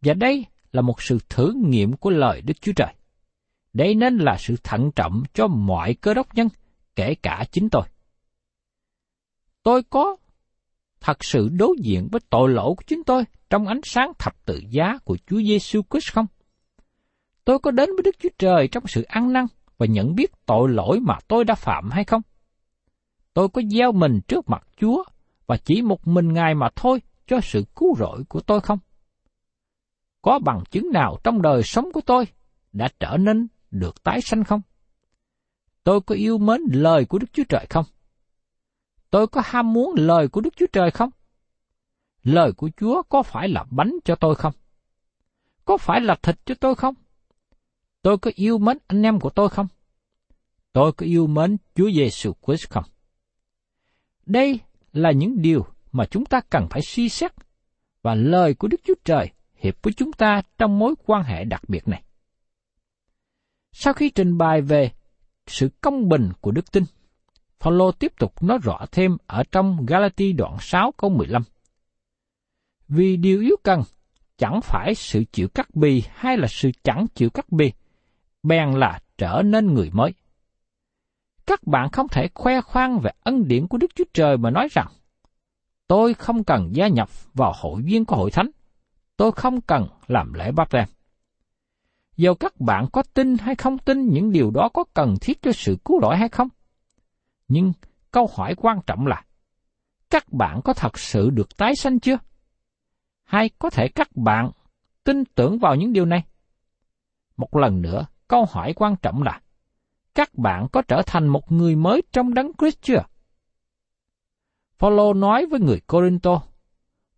Và 0.00 0.14
đây 0.14 0.46
là 0.72 0.82
một 0.82 1.02
sự 1.02 1.18
thử 1.28 1.52
nghiệm 1.64 1.92
của 1.92 2.10
lời 2.10 2.42
Đức 2.42 2.60
Chúa 2.60 2.72
Trời. 2.72 2.94
Đây 3.72 3.94
nên 3.94 4.18
là 4.18 4.36
sự 4.38 4.56
thận 4.62 4.90
trọng 4.96 5.22
cho 5.34 5.46
mọi 5.46 5.94
cơ 5.94 6.14
đốc 6.14 6.34
nhân, 6.34 6.48
kể 6.96 7.14
cả 7.14 7.44
chính 7.52 7.70
tôi. 7.70 7.82
Tôi 9.62 9.82
có 9.82 10.16
thật 11.00 11.24
sự 11.24 11.48
đối 11.48 11.76
diện 11.80 12.08
với 12.12 12.20
tội 12.30 12.50
lỗi 12.50 12.74
của 12.76 12.82
chính 12.86 13.04
tôi 13.04 13.24
trong 13.50 13.66
ánh 13.66 13.80
sáng 13.84 14.12
thập 14.18 14.44
tự 14.44 14.60
giá 14.68 14.98
của 15.04 15.16
Chúa 15.26 15.40
Giêsu 15.42 15.82
Christ 15.90 16.12
không? 16.12 16.26
Tôi 17.44 17.58
có 17.58 17.70
đến 17.70 17.90
với 17.96 18.02
Đức 18.04 18.16
Chúa 18.18 18.28
Trời 18.38 18.68
trong 18.68 18.86
sự 18.86 19.02
ăn 19.02 19.32
năn 19.32 19.46
và 19.78 19.86
nhận 19.86 20.14
biết 20.14 20.32
tội 20.46 20.68
lỗi 20.68 21.00
mà 21.00 21.14
tôi 21.28 21.44
đã 21.44 21.54
phạm 21.54 21.90
hay 21.90 22.04
không? 22.04 22.22
Tôi 23.34 23.48
có 23.48 23.62
gieo 23.70 23.92
mình 23.92 24.20
trước 24.28 24.48
mặt 24.48 24.66
Chúa 24.80 25.04
và 25.46 25.56
chỉ 25.56 25.82
một 25.82 26.06
mình 26.06 26.32
Ngài 26.32 26.54
mà 26.54 26.68
thôi 26.76 27.02
cho 27.26 27.40
sự 27.42 27.64
cứu 27.76 27.96
rỗi 27.98 28.24
của 28.28 28.40
tôi 28.40 28.60
không? 28.60 28.78
Có 30.22 30.38
bằng 30.38 30.62
chứng 30.70 30.90
nào 30.92 31.18
trong 31.24 31.42
đời 31.42 31.62
sống 31.62 31.92
của 31.92 32.00
tôi 32.06 32.24
đã 32.72 32.88
trở 33.00 33.16
nên 33.16 33.48
được 33.70 34.02
tái 34.02 34.20
sanh 34.20 34.44
không? 34.44 34.60
Tôi 35.84 36.00
có 36.00 36.14
yêu 36.14 36.38
mến 36.38 36.60
lời 36.72 37.04
của 37.04 37.18
Đức 37.18 37.26
Chúa 37.32 37.44
Trời 37.48 37.66
không? 37.70 37.84
Tôi 39.10 39.26
có 39.26 39.42
ham 39.44 39.72
muốn 39.72 39.94
lời 39.96 40.28
của 40.28 40.40
Đức 40.40 40.56
Chúa 40.56 40.66
Trời 40.72 40.90
không? 40.90 41.10
Lời 42.22 42.52
của 42.52 42.70
Chúa 42.76 43.02
có 43.02 43.22
phải 43.22 43.48
là 43.48 43.64
bánh 43.70 43.92
cho 44.04 44.14
tôi 44.14 44.34
không? 44.34 44.54
Có 45.64 45.76
phải 45.76 46.00
là 46.00 46.14
thịt 46.22 46.36
cho 46.44 46.54
tôi 46.54 46.74
không? 46.74 46.94
Tôi 48.02 48.18
có 48.18 48.30
yêu 48.34 48.58
mến 48.58 48.78
anh 48.86 49.02
em 49.02 49.20
của 49.20 49.30
tôi 49.30 49.48
không? 49.48 49.66
Tôi 50.72 50.92
có 50.92 51.06
yêu 51.06 51.26
mến 51.26 51.56
Chúa 51.74 51.90
Giêsu 51.90 52.32
Christ 52.46 52.70
không? 52.70 52.84
Đây 54.26 54.60
là 54.92 55.12
những 55.12 55.42
điều 55.42 55.66
mà 55.92 56.04
chúng 56.10 56.24
ta 56.24 56.40
cần 56.50 56.66
phải 56.70 56.82
suy 56.82 57.08
xét 57.08 57.32
và 58.02 58.14
lời 58.14 58.54
của 58.54 58.68
Đức 58.68 58.80
Chúa 58.84 58.94
Trời 59.04 59.30
hiệp 59.56 59.82
với 59.82 59.92
chúng 59.92 60.12
ta 60.12 60.42
trong 60.58 60.78
mối 60.78 60.94
quan 61.06 61.24
hệ 61.24 61.44
đặc 61.44 61.62
biệt 61.68 61.88
này. 61.88 62.02
Sau 63.72 63.92
khi 63.92 64.10
trình 64.10 64.38
bày 64.38 64.60
về 64.60 64.90
sự 65.46 65.68
công 65.80 66.08
bình 66.08 66.30
của 66.40 66.50
đức 66.50 66.72
tin, 66.72 66.84
Phaolô 67.60 67.92
tiếp 67.92 68.12
tục 68.18 68.42
nói 68.42 68.58
rõ 68.62 68.86
thêm 68.92 69.16
ở 69.26 69.42
trong 69.52 69.86
Galati 69.86 70.32
đoạn 70.32 70.56
6 70.60 70.92
câu 70.96 71.10
15. 71.10 71.42
Vì 72.88 73.16
điều 73.16 73.40
yếu 73.40 73.56
cần 73.62 73.82
chẳng 74.38 74.60
phải 74.62 74.94
sự 74.94 75.24
chịu 75.32 75.48
cắt 75.48 75.74
bì 75.74 76.02
hay 76.14 76.36
là 76.36 76.48
sự 76.50 76.70
chẳng 76.82 77.06
chịu 77.14 77.30
cắt 77.30 77.52
bì, 77.52 77.72
bèn 78.42 78.70
là 78.70 79.00
trở 79.18 79.42
nên 79.44 79.74
người 79.74 79.90
mới. 79.92 80.14
Các 81.46 81.66
bạn 81.66 81.90
không 81.90 82.08
thể 82.08 82.28
khoe 82.34 82.60
khoang 82.60 82.98
về 82.98 83.10
ân 83.22 83.48
điển 83.48 83.68
của 83.68 83.78
Đức 83.78 83.90
Chúa 83.94 84.04
Trời 84.14 84.36
mà 84.36 84.50
nói 84.50 84.68
rằng, 84.70 84.88
tôi 85.88 86.14
không 86.14 86.44
cần 86.44 86.70
gia 86.72 86.88
nhập 86.88 87.34
vào 87.34 87.52
hội 87.56 87.82
viên 87.82 88.04
của 88.04 88.16
hội 88.16 88.30
thánh, 88.30 88.50
tôi 89.16 89.32
không 89.32 89.60
cần 89.60 89.86
làm 90.06 90.32
lễ 90.32 90.52
bắp 90.52 90.70
tem. 90.70 90.88
Dầu 92.22 92.34
các 92.34 92.60
bạn 92.60 92.86
có 92.92 93.02
tin 93.14 93.38
hay 93.38 93.54
không 93.54 93.78
tin 93.78 94.08
những 94.08 94.32
điều 94.32 94.50
đó 94.50 94.68
có 94.74 94.84
cần 94.94 95.14
thiết 95.20 95.42
cho 95.42 95.52
sự 95.52 95.76
cứu 95.84 96.00
rỗi 96.02 96.16
hay 96.16 96.28
không? 96.28 96.48
Nhưng 97.48 97.72
câu 98.10 98.28
hỏi 98.36 98.54
quan 98.56 98.80
trọng 98.86 99.06
là, 99.06 99.24
các 100.10 100.32
bạn 100.32 100.60
có 100.64 100.72
thật 100.72 100.98
sự 100.98 101.30
được 101.30 101.56
tái 101.56 101.76
sanh 101.76 102.00
chưa? 102.00 102.18
Hay 103.24 103.50
có 103.58 103.70
thể 103.70 103.88
các 103.88 104.08
bạn 104.16 104.50
tin 105.04 105.24
tưởng 105.24 105.58
vào 105.58 105.74
những 105.74 105.92
điều 105.92 106.04
này? 106.04 106.24
Một 107.36 107.56
lần 107.56 107.82
nữa, 107.82 108.06
câu 108.28 108.44
hỏi 108.50 108.72
quan 108.76 108.96
trọng 108.96 109.22
là, 109.22 109.40
các 110.14 110.34
bạn 110.34 110.68
có 110.72 110.82
trở 110.82 111.02
thành 111.06 111.28
một 111.28 111.52
người 111.52 111.76
mới 111.76 112.02
trong 112.12 112.34
đấng 112.34 112.52
Christ 112.58 112.82
chưa? 112.82 113.04
Phaolô 114.78 115.14
nói 115.14 115.46
với 115.46 115.60
người 115.60 115.80
Corinto, 115.80 116.42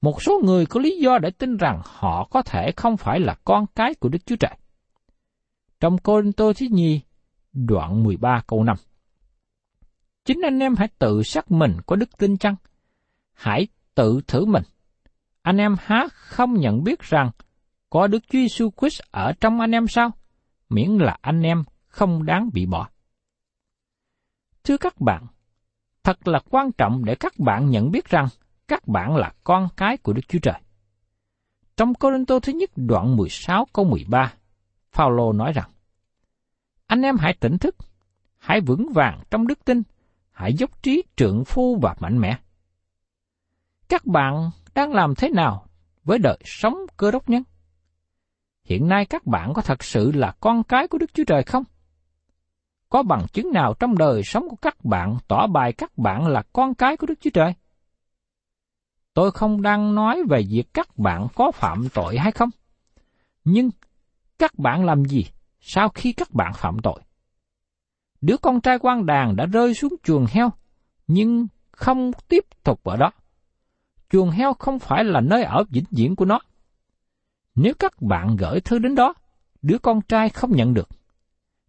một 0.00 0.22
số 0.22 0.40
người 0.44 0.66
có 0.66 0.80
lý 0.80 0.98
do 0.98 1.18
để 1.18 1.30
tin 1.30 1.56
rằng 1.56 1.80
họ 1.84 2.28
có 2.30 2.42
thể 2.42 2.72
không 2.76 2.96
phải 2.96 3.20
là 3.20 3.34
con 3.44 3.66
cái 3.74 3.94
của 3.94 4.08
Đức 4.08 4.26
Chúa 4.26 4.36
Trời. 4.36 4.56
Trong 5.84 5.98
Corinto 5.98 6.52
thứ 6.52 6.66
nhì, 6.70 7.00
đoạn 7.52 8.02
13 8.02 8.42
câu 8.46 8.64
5. 8.64 8.76
Chính 10.24 10.40
anh 10.44 10.58
em 10.58 10.74
hãy 10.78 10.88
tự 10.98 11.22
xác 11.22 11.50
mình 11.50 11.76
có 11.86 11.96
đức 11.96 12.18
tin 12.18 12.36
chăng? 12.36 12.54
Hãy 13.32 13.66
tự 13.94 14.20
thử 14.26 14.44
mình. 14.44 14.62
Anh 15.42 15.56
em 15.56 15.76
há 15.80 16.06
không 16.12 16.54
nhận 16.54 16.84
biết 16.84 17.00
rằng 17.00 17.30
có 17.90 18.06
Đức 18.06 18.18
Chúa 18.18 18.38
Giêsu 18.38 18.70
Christ 18.80 19.00
ở 19.10 19.32
trong 19.40 19.60
anh 19.60 19.70
em 19.70 19.88
sao? 19.88 20.10
Miễn 20.68 20.90
là 20.90 21.18
anh 21.20 21.42
em 21.42 21.64
không 21.86 22.26
đáng 22.26 22.50
bị 22.52 22.66
bỏ. 22.66 22.88
Thưa 24.64 24.76
các 24.76 25.00
bạn, 25.00 25.26
thật 26.02 26.28
là 26.28 26.40
quan 26.50 26.72
trọng 26.72 27.04
để 27.04 27.14
các 27.14 27.38
bạn 27.38 27.70
nhận 27.70 27.90
biết 27.90 28.08
rằng 28.08 28.28
các 28.68 28.88
bạn 28.88 29.16
là 29.16 29.32
con 29.44 29.68
cái 29.76 29.96
của 29.96 30.12
Đức 30.12 30.22
Chúa 30.28 30.38
Trời. 30.42 30.60
Trong 31.76 31.94
Corinto 31.94 32.38
thứ 32.38 32.52
nhất 32.52 32.70
đoạn 32.76 33.16
16 33.16 33.66
câu 33.72 33.84
13, 33.84 34.34
Phaolô 34.92 35.32
nói 35.32 35.52
rằng: 35.52 35.70
anh 36.86 37.02
em 37.02 37.16
hãy 37.16 37.34
tỉnh 37.40 37.58
thức, 37.58 37.76
hãy 38.38 38.60
vững 38.60 38.92
vàng 38.92 39.20
trong 39.30 39.46
đức 39.46 39.64
tin, 39.64 39.82
hãy 40.30 40.54
dốc 40.54 40.82
trí 40.82 41.02
trượng 41.16 41.44
phu 41.44 41.78
và 41.82 41.94
mạnh 42.00 42.18
mẽ. 42.18 42.38
Các 43.88 44.06
bạn 44.06 44.50
đang 44.74 44.92
làm 44.92 45.14
thế 45.14 45.28
nào 45.28 45.66
với 46.04 46.18
đời 46.18 46.38
sống 46.44 46.74
cơ 46.96 47.10
đốc 47.10 47.28
nhân? 47.28 47.42
Hiện 48.64 48.88
nay 48.88 49.06
các 49.06 49.26
bạn 49.26 49.54
có 49.54 49.62
thật 49.62 49.84
sự 49.84 50.12
là 50.12 50.34
con 50.40 50.64
cái 50.64 50.88
của 50.88 50.98
Đức 50.98 51.14
Chúa 51.14 51.24
Trời 51.24 51.42
không? 51.42 51.64
Có 52.88 53.02
bằng 53.02 53.26
chứng 53.32 53.52
nào 53.52 53.74
trong 53.74 53.98
đời 53.98 54.22
sống 54.24 54.48
của 54.48 54.56
các 54.56 54.84
bạn 54.84 55.16
tỏ 55.28 55.46
bài 55.46 55.72
các 55.72 55.98
bạn 55.98 56.26
là 56.26 56.42
con 56.52 56.74
cái 56.74 56.96
của 56.96 57.06
Đức 57.06 57.14
Chúa 57.20 57.30
Trời? 57.30 57.54
Tôi 59.14 59.30
không 59.30 59.62
đang 59.62 59.94
nói 59.94 60.22
về 60.28 60.42
việc 60.50 60.64
các 60.74 60.98
bạn 60.98 61.26
có 61.34 61.50
phạm 61.50 61.88
tội 61.94 62.18
hay 62.18 62.32
không. 62.32 62.50
Nhưng 63.44 63.70
các 64.38 64.58
bạn 64.58 64.84
làm 64.84 65.04
gì 65.04 65.26
sau 65.66 65.88
khi 65.88 66.12
các 66.12 66.34
bạn 66.34 66.52
phạm 66.54 66.78
tội? 66.82 67.00
Đứa 68.20 68.36
con 68.36 68.60
trai 68.60 68.78
quan 68.78 69.06
đàn 69.06 69.36
đã 69.36 69.46
rơi 69.46 69.74
xuống 69.74 69.94
chuồng 70.02 70.26
heo, 70.30 70.50
nhưng 71.06 71.46
không 71.70 72.10
tiếp 72.28 72.44
tục 72.64 72.84
ở 72.84 72.96
đó. 72.96 73.10
Chuồng 74.10 74.30
heo 74.30 74.54
không 74.54 74.78
phải 74.78 75.04
là 75.04 75.20
nơi 75.20 75.42
ở 75.42 75.64
vĩnh 75.70 75.84
viễn 75.90 76.16
của 76.16 76.24
nó. 76.24 76.38
Nếu 77.54 77.74
các 77.78 78.02
bạn 78.02 78.36
gửi 78.36 78.60
thư 78.60 78.78
đến 78.78 78.94
đó, 78.94 79.14
đứa 79.62 79.78
con 79.78 80.00
trai 80.00 80.28
không 80.28 80.56
nhận 80.56 80.74
được. 80.74 80.88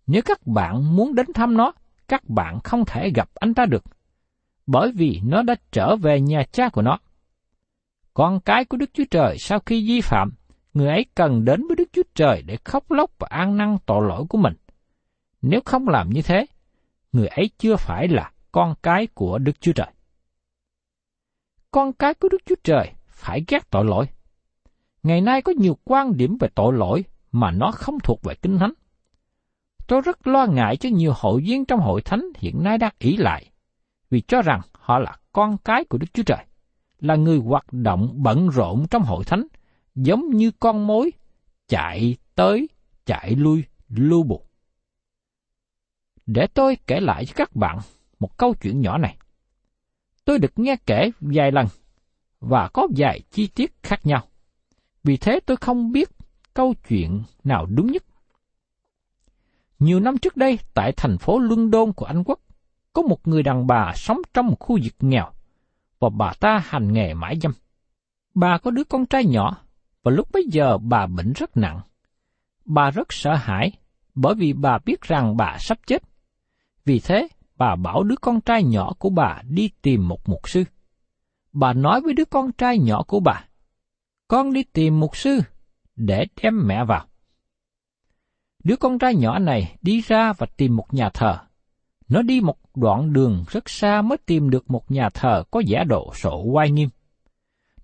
Nếu 0.07 0.21
các 0.25 0.47
bạn 0.47 0.95
muốn 0.95 1.15
đến 1.15 1.33
thăm 1.33 1.57
nó, 1.57 1.71
các 2.07 2.29
bạn 2.29 2.59
không 2.63 2.85
thể 2.85 3.11
gặp 3.15 3.29
anh 3.35 3.53
ta 3.53 3.65
được, 3.65 3.83
bởi 4.67 4.91
vì 4.91 5.21
nó 5.23 5.41
đã 5.41 5.55
trở 5.71 5.95
về 5.95 6.21
nhà 6.21 6.43
cha 6.51 6.69
của 6.69 6.81
nó. 6.81 6.97
Con 8.13 8.39
cái 8.39 8.65
của 8.65 8.77
Đức 8.77 8.89
Chúa 8.93 9.05
Trời 9.11 9.37
sau 9.37 9.59
khi 9.59 9.87
vi 9.87 10.01
phạm, 10.01 10.31
người 10.75 10.87
ấy 10.87 11.05
cần 11.15 11.45
đến 11.45 11.67
với 11.67 11.75
Đức 11.75 11.89
Chúa 11.93 12.03
Trời 12.15 12.41
để 12.41 12.57
khóc 12.63 12.91
lóc 12.91 13.11
và 13.19 13.27
an 13.31 13.57
năn 13.57 13.77
tội 13.85 14.07
lỗi 14.07 14.25
của 14.29 14.37
mình. 14.37 14.53
Nếu 15.41 15.59
không 15.65 15.87
làm 15.87 16.09
như 16.09 16.21
thế, 16.21 16.45
người 17.11 17.27
ấy 17.27 17.49
chưa 17.57 17.75
phải 17.75 18.07
là 18.07 18.31
con 18.51 18.75
cái 18.83 19.07
của 19.07 19.37
Đức 19.37 19.61
Chúa 19.61 19.71
Trời. 19.71 19.91
Con 21.71 21.93
cái 21.93 22.13
của 22.13 22.29
Đức 22.29 22.41
Chúa 22.45 22.55
Trời 22.63 22.91
phải 23.07 23.43
ghét 23.47 23.69
tội 23.69 23.85
lỗi. 23.85 24.05
Ngày 25.03 25.21
nay 25.21 25.41
có 25.41 25.53
nhiều 25.57 25.77
quan 25.83 26.17
điểm 26.17 26.37
về 26.39 26.47
tội 26.55 26.73
lỗi 26.73 27.05
mà 27.31 27.51
nó 27.51 27.71
không 27.71 27.99
thuộc 27.99 28.23
về 28.23 28.35
Kinh 28.35 28.57
Thánh. 28.57 28.73
Tôi 29.87 30.01
rất 30.01 30.27
lo 30.27 30.45
ngại 30.45 30.77
cho 30.77 30.89
nhiều 30.89 31.13
hội 31.15 31.41
viên 31.41 31.65
trong 31.65 31.79
hội 31.79 32.01
thánh 32.01 32.25
hiện 32.37 32.63
nay 32.63 32.77
đang 32.77 32.93
ý 32.99 33.17
lại, 33.17 33.51
vì 34.09 34.21
cho 34.21 34.41
rằng 34.41 34.61
họ 34.71 34.99
là 34.99 35.17
con 35.31 35.57
cái 35.57 35.85
của 35.85 35.97
Đức 35.97 36.07
Chúa 36.13 36.23
Trời 36.23 36.45
là 36.99 37.15
người 37.15 37.39
hoạt 37.39 37.65
động 37.71 38.13
bận 38.15 38.49
rộn 38.49 38.85
trong 38.91 39.03
hội 39.03 39.23
thánh, 39.23 39.47
giống 39.95 40.29
như 40.29 40.51
con 40.59 40.87
mối, 40.87 41.11
chạy 41.67 42.17
tới, 42.35 42.69
chạy 43.05 43.35
lui, 43.35 43.63
lưu 43.89 44.23
buộc. 44.23 44.47
Để 46.25 46.47
tôi 46.47 46.77
kể 46.87 46.99
lại 46.99 47.25
cho 47.25 47.33
các 47.35 47.55
bạn 47.55 47.79
một 48.19 48.37
câu 48.37 48.53
chuyện 48.53 48.81
nhỏ 48.81 48.97
này. 48.97 49.17
Tôi 50.25 50.39
được 50.39 50.59
nghe 50.59 50.75
kể 50.85 51.11
vài 51.21 51.51
lần 51.51 51.67
và 52.39 52.69
có 52.73 52.87
vài 52.97 53.21
chi 53.31 53.47
tiết 53.47 53.73
khác 53.83 54.05
nhau. 54.05 54.27
Vì 55.03 55.17
thế 55.17 55.39
tôi 55.45 55.57
không 55.57 55.91
biết 55.91 56.09
câu 56.53 56.73
chuyện 56.87 57.23
nào 57.43 57.65
đúng 57.65 57.91
nhất. 57.91 58.03
Nhiều 59.79 59.99
năm 59.99 60.17
trước 60.17 60.37
đây, 60.37 60.59
tại 60.73 60.91
thành 60.97 61.17
phố 61.17 61.39
London 61.39 61.93
của 61.93 62.05
Anh 62.05 62.23
Quốc, 62.23 62.39
có 62.93 63.01
một 63.01 63.27
người 63.27 63.43
đàn 63.43 63.67
bà 63.67 63.93
sống 63.95 64.21
trong 64.33 64.47
một 64.47 64.59
khu 64.59 64.79
vực 64.83 64.93
nghèo 64.99 65.31
và 65.99 66.09
bà 66.09 66.33
ta 66.39 66.61
hành 66.65 66.93
nghề 66.93 67.13
mãi 67.13 67.37
dâm. 67.41 67.53
Bà 68.33 68.57
có 68.57 68.71
đứa 68.71 68.83
con 68.83 69.05
trai 69.05 69.25
nhỏ, 69.25 69.64
và 70.05 70.11
lúc 70.11 70.31
bấy 70.31 70.45
giờ 70.51 70.77
bà 70.77 71.07
bệnh 71.07 71.33
rất 71.33 71.57
nặng. 71.57 71.81
Bà 72.65 72.91
rất 72.91 73.13
sợ 73.13 73.35
hãi, 73.35 73.71
bởi 74.15 74.35
vì 74.35 74.53
bà 74.53 74.77
biết 74.85 75.01
rằng 75.01 75.37
bà 75.37 75.57
sắp 75.59 75.77
chết. 75.87 76.03
Vì 76.85 76.99
thế, 76.99 77.27
bà 77.57 77.75
bảo 77.75 78.03
đứa 78.03 78.15
con 78.21 78.41
trai 78.41 78.63
nhỏ 78.63 78.93
của 78.99 79.09
bà 79.09 79.41
đi 79.49 79.69
tìm 79.81 80.07
một 80.07 80.29
mục 80.29 80.49
sư. 80.49 80.63
Bà 81.53 81.73
nói 81.73 82.01
với 82.01 82.13
đứa 82.13 82.25
con 82.25 82.51
trai 82.51 82.79
nhỏ 82.79 83.03
của 83.07 83.19
bà, 83.19 83.45
con 84.27 84.53
đi 84.53 84.63
tìm 84.63 84.99
mục 84.99 85.17
sư, 85.17 85.39
để 85.95 86.25
đem 86.41 86.67
mẹ 86.67 86.85
vào. 86.85 87.05
Đứa 88.63 88.75
con 88.75 88.99
trai 88.99 89.15
nhỏ 89.15 89.39
này 89.39 89.75
đi 89.81 90.01
ra 90.01 90.33
và 90.33 90.47
tìm 90.57 90.75
một 90.75 90.93
nhà 90.93 91.09
thờ. 91.09 91.37
Nó 92.07 92.21
đi 92.21 92.41
một 92.41 92.57
đoạn 92.75 93.13
đường 93.13 93.45
rất 93.49 93.69
xa 93.69 94.01
mới 94.01 94.17
tìm 94.17 94.49
được 94.49 94.71
một 94.71 94.91
nhà 94.91 95.09
thờ 95.09 95.43
có 95.51 95.59
giả 95.59 95.83
độ 95.83 96.13
sổ 96.15 96.43
oai 96.45 96.71
nghiêm. 96.71 96.89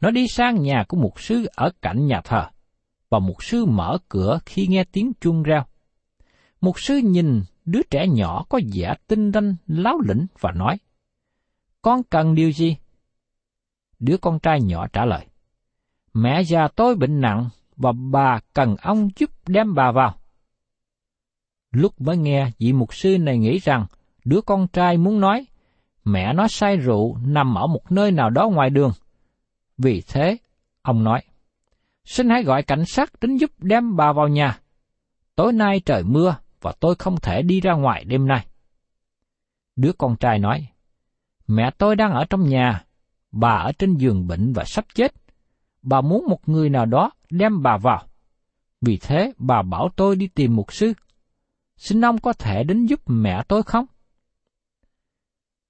Nó 0.01 0.11
đi 0.11 0.27
sang 0.27 0.61
nhà 0.61 0.83
của 0.87 0.97
một 0.97 1.19
sư 1.19 1.47
ở 1.55 1.71
cạnh 1.81 2.07
nhà 2.07 2.21
thờ, 2.23 2.45
và 3.09 3.19
một 3.19 3.43
sư 3.43 3.65
mở 3.65 3.97
cửa 4.09 4.39
khi 4.45 4.67
nghe 4.67 4.83
tiếng 4.83 5.11
chuông 5.21 5.43
reo. 5.43 5.63
Một 6.61 6.79
sư 6.79 6.97
nhìn 6.97 7.41
đứa 7.65 7.81
trẻ 7.89 8.07
nhỏ 8.07 8.45
có 8.49 8.59
vẻ 8.73 8.95
tinh 9.07 9.31
ranh, 9.31 9.55
láo 9.67 9.99
lĩnh 9.99 10.27
và 10.39 10.51
nói, 10.51 10.77
Con 11.81 12.03
cần 12.03 12.35
điều 12.35 12.51
gì? 12.51 12.77
Đứa 13.99 14.17
con 14.17 14.39
trai 14.39 14.61
nhỏ 14.61 14.87
trả 14.87 15.05
lời, 15.05 15.25
Mẹ 16.13 16.41
già 16.41 16.67
tôi 16.67 16.95
bệnh 16.95 17.21
nặng 17.21 17.49
và 17.75 17.91
bà 17.91 18.39
cần 18.53 18.75
ông 18.75 19.09
giúp 19.15 19.29
đem 19.47 19.75
bà 19.75 19.91
vào. 19.91 20.15
Lúc 21.71 22.01
mới 22.01 22.17
nghe 22.17 22.51
vị 22.59 22.73
mục 22.73 22.93
sư 22.93 23.17
này 23.17 23.37
nghĩ 23.37 23.57
rằng 23.57 23.85
đứa 24.25 24.41
con 24.41 24.67
trai 24.67 24.97
muốn 24.97 25.19
nói, 25.19 25.45
mẹ 26.03 26.33
nó 26.33 26.47
say 26.47 26.77
rượu 26.77 27.17
nằm 27.25 27.55
ở 27.57 27.67
một 27.67 27.91
nơi 27.91 28.11
nào 28.11 28.29
đó 28.29 28.49
ngoài 28.49 28.69
đường. 28.69 28.91
Vì 29.83 30.01
thế, 30.07 30.37
ông 30.81 31.03
nói, 31.03 31.21
xin 32.05 32.29
hãy 32.29 32.43
gọi 32.43 32.63
cảnh 32.63 32.83
sát 32.85 33.11
đến 33.21 33.37
giúp 33.37 33.51
đem 33.57 33.95
bà 33.95 34.13
vào 34.13 34.27
nhà. 34.27 34.59
Tối 35.35 35.53
nay 35.53 35.81
trời 35.85 36.03
mưa 36.03 36.35
và 36.61 36.73
tôi 36.79 36.95
không 36.95 37.19
thể 37.19 37.41
đi 37.41 37.61
ra 37.61 37.73
ngoài 37.73 38.03
đêm 38.03 38.27
nay. 38.27 38.47
Đứa 39.75 39.91
con 39.97 40.15
trai 40.15 40.39
nói, 40.39 40.67
mẹ 41.47 41.71
tôi 41.77 41.95
đang 41.95 42.11
ở 42.11 42.25
trong 42.29 42.49
nhà, 42.49 42.85
bà 43.31 43.49
ở 43.49 43.71
trên 43.71 43.97
giường 43.97 44.27
bệnh 44.27 44.53
và 44.53 44.63
sắp 44.65 44.85
chết. 44.93 45.13
Bà 45.81 46.01
muốn 46.01 46.25
một 46.29 46.49
người 46.49 46.69
nào 46.69 46.85
đó 46.85 47.11
đem 47.29 47.61
bà 47.63 47.77
vào. 47.77 48.05
Vì 48.81 48.97
thế 48.97 49.33
bà 49.37 49.61
bảo 49.61 49.89
tôi 49.95 50.15
đi 50.15 50.27
tìm 50.27 50.55
một 50.55 50.73
sư. 50.73 50.93
Xin 51.77 52.05
ông 52.05 52.17
có 52.17 52.33
thể 52.33 52.63
đến 52.63 52.85
giúp 52.85 52.99
mẹ 53.05 53.43
tôi 53.47 53.63
không? 53.63 53.85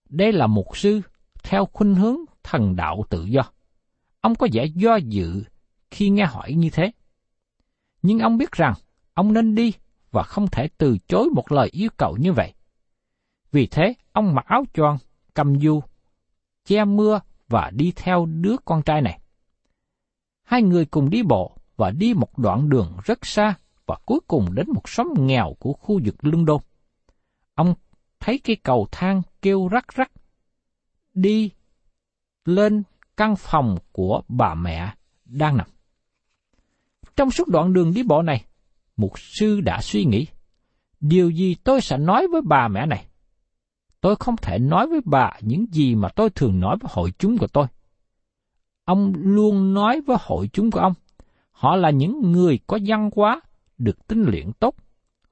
Đây 0.10 0.32
là 0.32 0.48
mục 0.48 0.78
sư 0.78 1.02
theo 1.44 1.66
khuynh 1.66 1.96
hướng 1.96 2.18
thần 2.44 2.76
đạo 2.76 3.06
tự 3.10 3.26
do. 3.26 3.44
Ông 4.22 4.36
có 4.36 4.48
vẻ 4.54 4.66
do 4.66 4.96
dự 4.96 5.44
khi 5.92 6.10
nghe 6.10 6.26
hỏi 6.26 6.54
như 6.54 6.70
thế. 6.70 6.92
Nhưng 8.02 8.20
ông 8.20 8.38
biết 8.38 8.52
rằng 8.52 8.74
ông 9.14 9.34
nên 9.34 9.56
đi 9.56 9.74
và 10.12 10.24
không 10.24 10.48
thể 10.48 10.70
từ 10.78 10.98
chối 11.08 11.30
một 11.36 11.52
lời 11.52 11.70
yêu 11.72 11.90
cầu 11.98 12.18
như 12.18 12.34
vậy. 12.34 12.54
Vì 13.52 13.68
thế, 13.68 13.94
ông 14.12 14.36
mặc 14.36 14.46
áo 14.46 14.64
choàng, 14.74 14.98
cầm 15.34 15.60
du, 15.62 15.82
che 16.66 16.86
mưa 16.86 17.22
và 17.48 17.72
đi 17.76 17.94
theo 17.96 18.26
đứa 18.26 18.56
con 18.66 18.82
trai 18.82 19.02
này. 19.02 19.20
Hai 20.44 20.62
người 20.62 20.86
cùng 20.86 21.10
đi 21.10 21.24
bộ 21.24 21.58
và 21.78 21.92
đi 21.92 22.14
một 22.14 22.38
đoạn 22.38 22.70
đường 22.70 22.98
rất 23.06 23.26
xa 23.26 23.56
và 23.86 23.98
cuối 24.06 24.20
cùng 24.28 24.56
đến 24.56 24.68
một 24.74 24.90
xóm 24.90 25.08
nghèo 25.20 25.56
của 25.60 25.74
khu 25.74 26.00
vực 26.06 26.16
London. 26.22 26.58
Ông 27.54 27.74
thấy 28.20 28.40
cái 28.44 28.56
cầu 28.56 28.88
thang 28.92 29.22
kêu 29.42 29.68
rắc 29.68 29.96
rắc. 29.96 30.12
Đi 31.14 31.52
lên 32.46 32.84
căn 33.22 33.36
phòng 33.36 33.78
của 33.92 34.22
bà 34.28 34.54
mẹ 34.56 34.94
đang 35.26 35.58
nằm. 35.58 35.68
Trong 37.16 37.32
suốt 37.32 37.48
đoạn 37.48 37.74
đường 37.74 37.94
đi 37.94 38.04
bộ 38.04 38.22
này, 38.22 38.46
mục 38.98 39.20
sư 39.20 39.62
đã 39.62 39.82
suy 39.82 40.06
nghĩ, 40.06 40.28
điều 41.00 41.30
gì 41.30 41.56
tôi 41.56 41.82
sẽ 41.82 41.98
nói 41.98 42.28
với 42.32 42.42
bà 42.42 42.68
mẹ 42.68 42.86
này? 42.86 43.06
Tôi 44.02 44.16
không 44.16 44.36
thể 44.38 44.60
nói 44.60 44.88
với 44.88 45.02
bà 45.06 45.32
những 45.42 45.66
gì 45.72 45.96
mà 45.96 46.10
tôi 46.10 46.30
thường 46.30 46.60
nói 46.60 46.78
với 46.82 46.92
hội 46.94 47.14
chúng 47.20 47.38
của 47.38 47.48
tôi. 47.48 47.68
Ông 48.86 49.14
luôn 49.16 49.74
nói 49.74 50.02
với 50.02 50.18
hội 50.20 50.50
chúng 50.54 50.72
của 50.72 50.80
ông, 50.80 50.94
họ 51.52 51.76
là 51.76 51.90
những 51.90 52.32
người 52.32 52.60
có 52.68 52.80
văn 52.86 53.10
hóa, 53.16 53.42
được 53.78 54.08
tinh 54.08 54.24
luyện 54.24 54.52
tốt, 54.60 54.76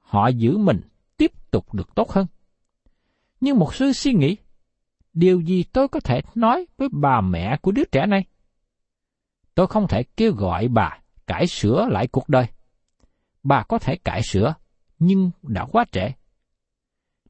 họ 0.00 0.28
giữ 0.28 0.58
mình 0.58 0.80
tiếp 1.16 1.50
tục 1.50 1.74
được 1.74 1.94
tốt 1.94 2.10
hơn. 2.10 2.26
Nhưng 3.40 3.58
một 3.58 3.74
sư 3.74 3.92
suy 3.92 4.12
nghĩ, 4.12 4.36
điều 5.12 5.40
gì 5.40 5.64
tôi 5.72 5.88
có 5.88 6.00
thể 6.00 6.20
nói 6.34 6.66
với 6.76 6.88
bà 6.92 7.20
mẹ 7.20 7.56
của 7.56 7.72
đứa 7.72 7.84
trẻ 7.92 8.06
này? 8.06 8.24
Tôi 9.54 9.66
không 9.66 9.88
thể 9.88 10.02
kêu 10.02 10.32
gọi 10.32 10.68
bà 10.68 10.98
cải 11.26 11.46
sửa 11.46 11.86
lại 11.90 12.06
cuộc 12.06 12.28
đời. 12.28 12.46
Bà 13.42 13.62
có 13.62 13.78
thể 13.78 13.96
cải 13.96 14.22
sửa, 14.22 14.54
nhưng 14.98 15.30
đã 15.42 15.64
quá 15.64 15.84
trễ. 15.92 16.12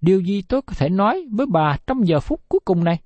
Điều 0.01 0.21
gì 0.21 0.43
tôi 0.43 0.63
có 0.63 0.75
thể 0.77 0.89
nói 0.89 1.27
với 1.31 1.47
bà 1.47 1.77
trong 1.87 2.07
giờ 2.07 2.21
phút 2.21 2.49
cuối 2.49 2.61
cùng 2.65 2.85
này? 2.85 2.99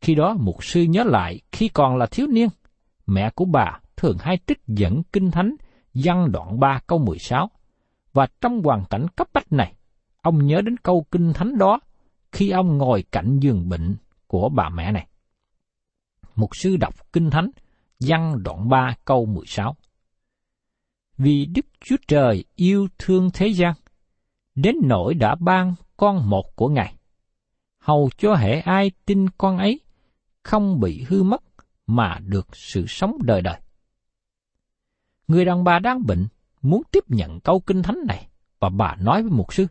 Khi 0.00 0.14
đó 0.14 0.36
mục 0.38 0.64
sư 0.64 0.82
nhớ 0.82 1.04
lại 1.04 1.40
khi 1.52 1.68
còn 1.68 1.96
là 1.96 2.06
thiếu 2.06 2.26
niên, 2.26 2.48
mẹ 3.06 3.30
của 3.30 3.44
bà 3.44 3.80
thường 3.96 4.16
hay 4.20 4.38
trích 4.46 4.60
dẫn 4.66 5.02
kinh 5.12 5.30
thánh 5.30 5.56
văn 5.94 6.32
đoạn 6.32 6.60
3 6.60 6.80
câu 6.86 6.98
16. 6.98 7.50
Và 8.12 8.26
trong 8.40 8.62
hoàn 8.62 8.84
cảnh 8.90 9.06
cấp 9.16 9.28
bách 9.32 9.52
này, 9.52 9.74
ông 10.22 10.46
nhớ 10.46 10.60
đến 10.60 10.76
câu 10.76 11.06
kinh 11.10 11.32
thánh 11.32 11.58
đó 11.58 11.80
khi 12.32 12.50
ông 12.50 12.78
ngồi 12.78 13.04
cạnh 13.12 13.38
giường 13.40 13.68
bệnh 13.68 13.96
của 14.26 14.48
bà 14.48 14.68
mẹ 14.68 14.92
này. 14.92 15.06
Mục 16.36 16.56
sư 16.56 16.76
đọc 16.76 17.12
kinh 17.12 17.30
thánh 17.30 17.50
văn 18.00 18.42
đoạn 18.42 18.68
3 18.68 18.96
câu 19.04 19.26
16. 19.26 19.76
Vì 21.18 21.46
Đức 21.46 21.66
Chúa 21.80 21.96
Trời 22.08 22.44
yêu 22.54 22.88
thương 22.98 23.30
thế 23.34 23.46
gian, 23.48 23.74
đến 24.54 24.76
nỗi 24.82 25.14
đã 25.14 25.34
ban 25.34 25.74
con 25.96 26.30
một 26.30 26.56
của 26.56 26.68
Ngài, 26.68 26.94
hầu 27.78 28.10
cho 28.18 28.34
hệ 28.34 28.60
ai 28.60 28.90
tin 29.04 29.30
con 29.38 29.58
ấy 29.58 29.80
không 30.42 30.80
bị 30.80 31.04
hư 31.08 31.22
mất 31.22 31.42
mà 31.86 32.18
được 32.26 32.56
sự 32.56 32.84
sống 32.88 33.18
đời 33.22 33.42
đời. 33.42 33.60
Người 35.28 35.44
đàn 35.44 35.64
bà 35.64 35.78
đang 35.78 36.06
bệnh 36.06 36.26
muốn 36.62 36.82
tiếp 36.92 37.04
nhận 37.08 37.40
câu 37.40 37.60
kinh 37.60 37.82
thánh 37.82 37.98
này 38.06 38.28
và 38.58 38.68
bà 38.68 38.96
nói 38.96 39.22
với 39.22 39.30
mục 39.30 39.54
sư. 39.54 39.66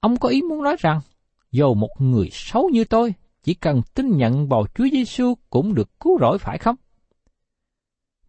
Ông 0.00 0.16
có 0.16 0.28
ý 0.28 0.42
muốn 0.42 0.62
nói 0.62 0.76
rằng, 0.78 1.00
dầu 1.50 1.74
một 1.74 1.90
người 1.98 2.28
xấu 2.32 2.68
như 2.68 2.84
tôi 2.84 3.14
chỉ 3.42 3.54
cần 3.54 3.82
tin 3.94 4.16
nhận 4.16 4.48
vào 4.48 4.66
Chúa 4.74 4.88
Giêsu 4.92 5.34
cũng 5.50 5.74
được 5.74 6.00
cứu 6.00 6.18
rỗi 6.20 6.38
phải 6.38 6.58
không? 6.58 6.76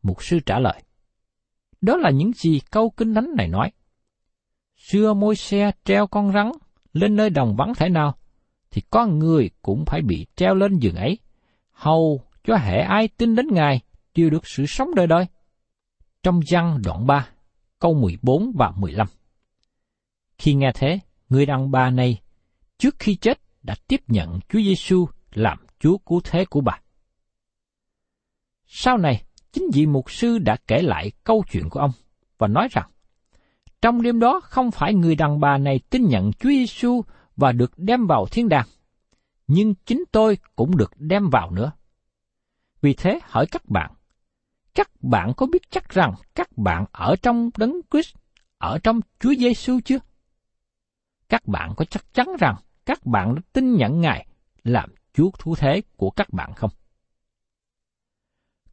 Mục 0.02 0.24
sư 0.24 0.40
trả 0.46 0.60
lời, 0.60 0.84
đó 1.82 1.98
là 1.98 2.10
những 2.10 2.32
gì 2.34 2.60
câu 2.72 2.90
kinh 2.90 3.14
thánh 3.14 3.34
này 3.38 3.48
nói. 3.48 3.72
Xưa 4.78 5.14
môi 5.14 5.36
xe 5.36 5.72
treo 5.86 6.08
con 6.08 6.34
rắn 6.34 6.52
lên 6.94 7.16
nơi 7.16 7.30
đồng 7.30 7.56
vắng 7.56 7.74
thể 7.76 7.90
nào, 7.90 8.18
thì 8.72 8.82
con 8.90 9.20
người 9.20 9.50
cũng 9.62 9.86
phải 9.86 10.02
bị 10.02 10.26
treo 10.36 10.56
lên 10.56 10.80
giường 10.80 10.96
ấy, 10.96 11.18
hầu 11.72 12.22
cho 12.44 12.56
hệ 12.56 12.80
ai 12.80 13.08
tin 13.08 13.36
đến 13.36 13.48
Ngài 13.52 13.82
đều 14.16 14.30
được 14.30 14.48
sự 14.48 14.66
sống 14.66 14.96
đời 14.96 15.08
đời. 15.08 15.26
Trong 16.24 16.40
văn 16.50 16.82
đoạn 16.84 17.08
3, 17.08 17.28
câu 17.80 17.94
14 17.94 18.52
và 18.56 18.72
15. 18.78 19.08
Khi 20.38 20.54
nghe 20.54 20.72
thế, 20.76 21.00
người 21.30 21.46
đàn 21.46 21.72
bà 21.72 21.90
này 21.90 22.22
trước 22.82 22.96
khi 23.00 23.16
chết 23.16 23.42
đã 23.64 23.76
tiếp 23.88 24.02
nhận 24.08 24.40
Chúa 24.50 24.60
Giêsu 24.60 25.08
làm 25.34 25.58
Chúa 25.80 25.98
cứu 25.98 26.22
thế 26.24 26.46
của 26.46 26.62
bà. 26.62 26.80
Sau 28.66 28.98
này, 28.98 29.24
chính 29.52 29.64
vị 29.74 29.86
mục 29.86 30.12
sư 30.12 30.38
đã 30.38 30.58
kể 30.68 30.82
lại 30.82 31.12
câu 31.24 31.44
chuyện 31.52 31.70
của 31.70 31.80
ông 31.80 31.92
và 32.38 32.48
nói 32.48 32.68
rằng, 32.72 32.90
trong 33.82 34.02
đêm 34.02 34.20
đó 34.20 34.40
không 34.44 34.72
phải 34.72 34.94
người 34.94 35.16
đàn 35.16 35.40
bà 35.40 35.58
này 35.58 35.80
tin 35.90 36.08
nhận 36.08 36.32
Chúa 36.34 36.50
Giêsu 36.50 37.02
và 37.36 37.52
được 37.52 37.72
đem 37.78 38.08
vào 38.08 38.26
thiên 38.26 38.50
đàng, 38.50 38.68
nhưng 39.48 39.76
chính 39.86 40.04
tôi 40.12 40.38
cũng 40.56 40.78
được 40.78 40.92
đem 40.98 41.30
vào 41.30 41.52
nữa. 41.52 41.72
Vì 42.82 42.94
thế 42.94 43.20
hỏi 43.24 43.46
các 43.52 43.70
bạn, 43.70 43.92
các 44.76 44.90
bạn 45.02 45.34
có 45.38 45.46
biết 45.46 45.72
chắc 45.72 45.90
rằng 45.90 46.14
các 46.36 46.58
bạn 46.58 46.86
ở 46.92 47.16
trong 47.22 47.50
đấng 47.58 47.82
Christ, 47.92 48.16
ở 48.58 48.80
trong 48.84 49.00
Chúa 49.20 49.34
Giêsu 49.40 49.80
chưa? 49.86 50.00
Các 51.30 51.48
bạn 51.48 51.74
có 51.78 51.86
chắc 51.86 52.14
chắn 52.14 52.28
rằng 52.40 52.56
các 52.86 53.06
bạn 53.06 53.36
đã 53.36 53.42
tin 53.54 53.76
nhận 53.76 54.02
Ngài 54.02 54.28
làm 54.64 54.90
Chúa 55.14 55.30
Thú 55.32 55.56
Thế 55.56 55.82
của 55.98 56.10
các 56.10 56.34
bạn 56.34 56.54
không? 56.54 56.72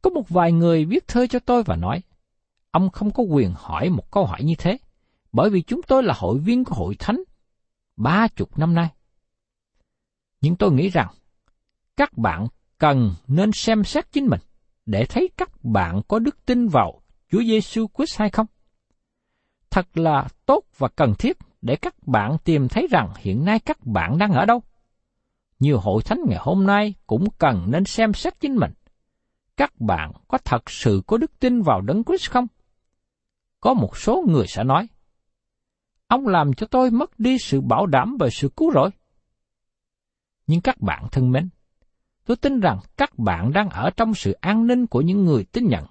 Có 0.01 0.09
một 0.09 0.29
vài 0.29 0.51
người 0.51 0.85
viết 0.85 1.07
thơ 1.07 1.27
cho 1.27 1.39
tôi 1.39 1.63
và 1.63 1.75
nói, 1.75 2.01
ông 2.71 2.89
không 2.89 3.11
có 3.11 3.23
quyền 3.23 3.53
hỏi 3.55 3.89
một 3.89 4.11
câu 4.11 4.25
hỏi 4.25 4.43
như 4.43 4.53
thế, 4.57 4.77
bởi 5.31 5.49
vì 5.49 5.61
chúng 5.61 5.81
tôi 5.87 6.03
là 6.03 6.13
hội 6.17 6.39
viên 6.39 6.65
của 6.65 6.75
hội 6.75 6.95
thánh 6.99 7.23
ba 7.97 8.27
chục 8.27 8.57
năm 8.57 8.73
nay. 8.73 8.89
Nhưng 10.41 10.55
tôi 10.55 10.71
nghĩ 10.71 10.89
rằng, 10.89 11.07
các 11.97 12.17
bạn 12.17 12.47
cần 12.77 13.15
nên 13.27 13.51
xem 13.51 13.83
xét 13.83 14.11
chính 14.11 14.27
mình 14.27 14.39
để 14.85 15.05
thấy 15.05 15.29
các 15.37 15.63
bạn 15.63 16.01
có 16.07 16.19
đức 16.19 16.45
tin 16.45 16.67
vào 16.67 17.01
Chúa 17.31 17.41
Giêsu 17.43 17.87
Christ 17.97 18.19
hay 18.19 18.29
không. 18.29 18.45
Thật 19.69 19.97
là 19.97 20.27
tốt 20.45 20.63
và 20.77 20.87
cần 20.87 21.13
thiết 21.19 21.37
để 21.61 21.75
các 21.75 22.07
bạn 22.07 22.37
tìm 22.43 22.67
thấy 22.67 22.87
rằng 22.91 23.13
hiện 23.17 23.45
nay 23.45 23.59
các 23.59 23.85
bạn 23.85 24.17
đang 24.17 24.31
ở 24.31 24.45
đâu. 24.45 24.61
Nhiều 25.59 25.79
hội 25.79 26.03
thánh 26.03 26.19
ngày 26.27 26.39
hôm 26.41 26.65
nay 26.67 26.93
cũng 27.07 27.23
cần 27.37 27.67
nên 27.71 27.85
xem 27.85 28.13
xét 28.13 28.39
chính 28.39 28.55
mình. 28.55 28.71
Các 29.57 29.81
bạn 29.81 30.11
có 30.27 30.37
thật 30.37 30.69
sự 30.69 31.01
có 31.07 31.17
đức 31.17 31.39
tin 31.39 31.61
vào 31.61 31.81
Đấng 31.81 32.03
Christ 32.03 32.29
không? 32.31 32.47
Có 33.61 33.73
một 33.73 33.97
số 33.97 34.23
người 34.27 34.47
sẽ 34.47 34.63
nói, 34.63 34.87
Ông 36.09 36.27
làm 36.27 36.53
cho 36.53 36.67
tôi 36.67 36.91
mất 36.91 37.19
đi 37.19 37.37
sự 37.37 37.61
bảo 37.61 37.85
đảm 37.85 38.17
về 38.19 38.29
sự 38.29 38.49
cứu 38.49 38.71
rỗi. 38.73 38.89
Nhưng 40.47 40.61
các 40.61 40.81
bạn 40.81 41.07
thân 41.11 41.31
mến, 41.31 41.49
tôi 42.25 42.37
tin 42.37 42.59
rằng 42.59 42.79
các 42.97 43.19
bạn 43.19 43.53
đang 43.53 43.69
ở 43.69 43.89
trong 43.97 44.13
sự 44.13 44.31
an 44.31 44.67
ninh 44.67 44.87
của 44.87 45.01
những 45.01 45.25
người 45.25 45.43
tin 45.43 45.67
nhận, 45.67 45.85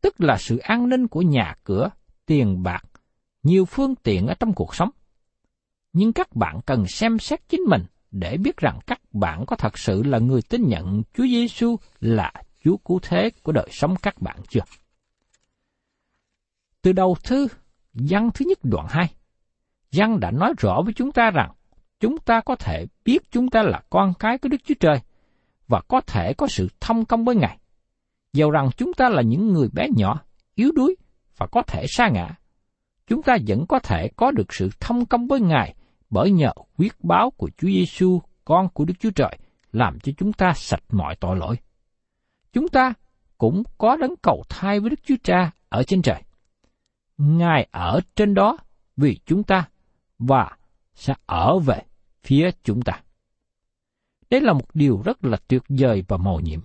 tức 0.00 0.14
là 0.18 0.36
sự 0.38 0.58
an 0.58 0.88
ninh 0.88 1.08
của 1.08 1.22
nhà 1.22 1.54
cửa, 1.64 1.90
tiền 2.26 2.62
bạc, 2.62 2.84
nhiều 3.46 3.64
phương 3.64 3.94
tiện 3.94 4.26
ở 4.26 4.34
trong 4.34 4.52
cuộc 4.52 4.74
sống. 4.74 4.90
Nhưng 5.92 6.12
các 6.12 6.36
bạn 6.36 6.60
cần 6.66 6.86
xem 6.86 7.18
xét 7.18 7.48
chính 7.48 7.60
mình 7.60 7.84
để 8.10 8.36
biết 8.36 8.56
rằng 8.56 8.78
các 8.86 9.00
bạn 9.12 9.46
có 9.46 9.56
thật 9.56 9.78
sự 9.78 10.02
là 10.02 10.18
người 10.18 10.42
tin 10.42 10.68
nhận 10.68 11.02
Chúa 11.14 11.26
Giêsu 11.26 11.76
là 12.00 12.32
Chúa 12.64 12.76
cứu 12.76 12.98
thế 13.02 13.30
của 13.42 13.52
đời 13.52 13.68
sống 13.70 13.94
các 14.02 14.22
bạn 14.22 14.36
chưa? 14.48 14.60
Từ 16.82 16.92
đầu 16.92 17.16
thư, 17.24 17.48
văn 17.94 18.30
thứ 18.34 18.44
nhất 18.48 18.58
đoạn 18.62 18.86
2, 18.88 19.10
văn 19.92 20.20
đã 20.20 20.30
nói 20.30 20.52
rõ 20.58 20.82
với 20.84 20.94
chúng 20.94 21.12
ta 21.12 21.30
rằng 21.30 21.52
chúng 22.00 22.18
ta 22.18 22.40
có 22.40 22.56
thể 22.56 22.86
biết 23.04 23.30
chúng 23.30 23.50
ta 23.50 23.62
là 23.62 23.82
con 23.90 24.14
cái 24.18 24.38
của 24.38 24.48
Đức 24.48 24.60
Chúa 24.64 24.74
Trời 24.80 24.98
và 25.68 25.80
có 25.88 26.00
thể 26.00 26.32
có 26.34 26.46
sự 26.46 26.68
thông 26.80 27.04
công 27.04 27.24
với 27.24 27.36
Ngài. 27.36 27.58
Dầu 28.32 28.50
rằng 28.50 28.70
chúng 28.76 28.92
ta 28.92 29.08
là 29.08 29.22
những 29.22 29.52
người 29.52 29.68
bé 29.72 29.86
nhỏ, 29.96 30.20
yếu 30.54 30.72
đuối 30.72 30.96
và 31.36 31.46
có 31.46 31.62
thể 31.62 31.86
sa 31.88 32.08
ngã, 32.08 32.34
chúng 33.06 33.22
ta 33.22 33.36
vẫn 33.46 33.66
có 33.66 33.78
thể 33.78 34.08
có 34.16 34.30
được 34.30 34.52
sự 34.52 34.70
thông 34.80 35.06
công 35.06 35.26
với 35.26 35.40
Ngài 35.40 35.74
bởi 36.10 36.30
nhờ 36.30 36.52
quyết 36.78 37.04
báo 37.04 37.30
của 37.30 37.50
Chúa 37.58 37.68
Giêsu, 37.68 38.20
con 38.44 38.68
của 38.68 38.84
Đức 38.84 38.94
Chúa 39.00 39.10
Trời, 39.10 39.38
làm 39.72 40.00
cho 40.00 40.12
chúng 40.16 40.32
ta 40.32 40.52
sạch 40.52 40.82
mọi 40.90 41.16
tội 41.16 41.36
lỗi. 41.36 41.56
Chúng 42.52 42.68
ta 42.68 42.92
cũng 43.38 43.62
có 43.78 43.96
đấng 43.96 44.14
cầu 44.22 44.44
thai 44.48 44.80
với 44.80 44.90
Đức 44.90 45.00
Chúa 45.04 45.16
Cha 45.22 45.50
ở 45.68 45.82
trên 45.82 46.02
trời. 46.02 46.22
Ngài 47.18 47.68
ở 47.70 48.00
trên 48.16 48.34
đó 48.34 48.58
vì 48.96 49.18
chúng 49.26 49.42
ta 49.42 49.68
và 50.18 50.56
sẽ 50.94 51.14
ở 51.26 51.58
về 51.58 51.82
phía 52.22 52.50
chúng 52.62 52.82
ta. 52.82 53.00
Đây 54.30 54.40
là 54.40 54.52
một 54.52 54.74
điều 54.74 55.02
rất 55.04 55.24
là 55.24 55.36
tuyệt 55.48 55.62
vời 55.68 56.04
và 56.08 56.16
mầu 56.16 56.40
nhiệm. 56.40 56.60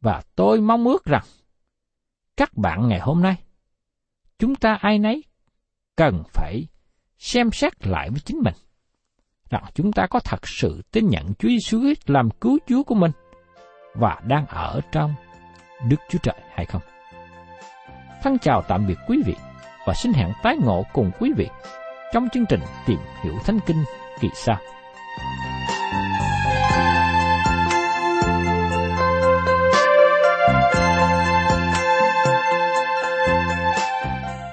Và 0.00 0.22
tôi 0.34 0.60
mong 0.60 0.84
ước 0.84 1.04
rằng 1.04 1.24
các 2.36 2.56
bạn 2.56 2.88
ngày 2.88 3.00
hôm 3.00 3.22
nay, 3.22 3.36
chúng 4.38 4.54
ta 4.54 4.74
ai 4.74 4.98
nấy 4.98 5.24
cần 6.00 6.22
phải 6.32 6.66
xem 7.18 7.50
xét 7.52 7.86
lại 7.86 8.10
với 8.10 8.20
chính 8.24 8.38
mình 8.44 8.54
rằng 9.50 9.64
chúng 9.74 9.92
ta 9.92 10.06
có 10.06 10.20
thật 10.20 10.48
sự 10.48 10.82
tin 10.92 11.08
nhận 11.08 11.34
Chúa 11.34 11.48
Giêsu 11.48 11.80
Christ 11.80 12.10
làm 12.10 12.30
cứu 12.30 12.58
Chúa 12.66 12.82
của 12.82 12.94
mình 12.94 13.10
và 13.94 14.20
đang 14.26 14.46
ở 14.46 14.80
trong 14.92 15.14
Đức 15.88 15.96
Chúa 16.08 16.18
Trời 16.22 16.34
hay 16.54 16.66
không. 16.66 16.82
Thân 18.22 18.38
chào 18.38 18.62
tạm 18.68 18.86
biệt 18.86 18.98
quý 19.08 19.18
vị 19.26 19.34
và 19.86 19.94
xin 19.94 20.12
hẹn 20.12 20.32
tái 20.42 20.56
ngộ 20.60 20.82
cùng 20.92 21.10
quý 21.20 21.32
vị 21.36 21.48
trong 22.12 22.28
chương 22.32 22.46
trình 22.48 22.60
Tìm 22.86 22.98
hiểu 23.22 23.34
Thánh 23.44 23.58
Kinh 23.66 23.84
kỳ 24.20 24.28
sau. 24.34 24.58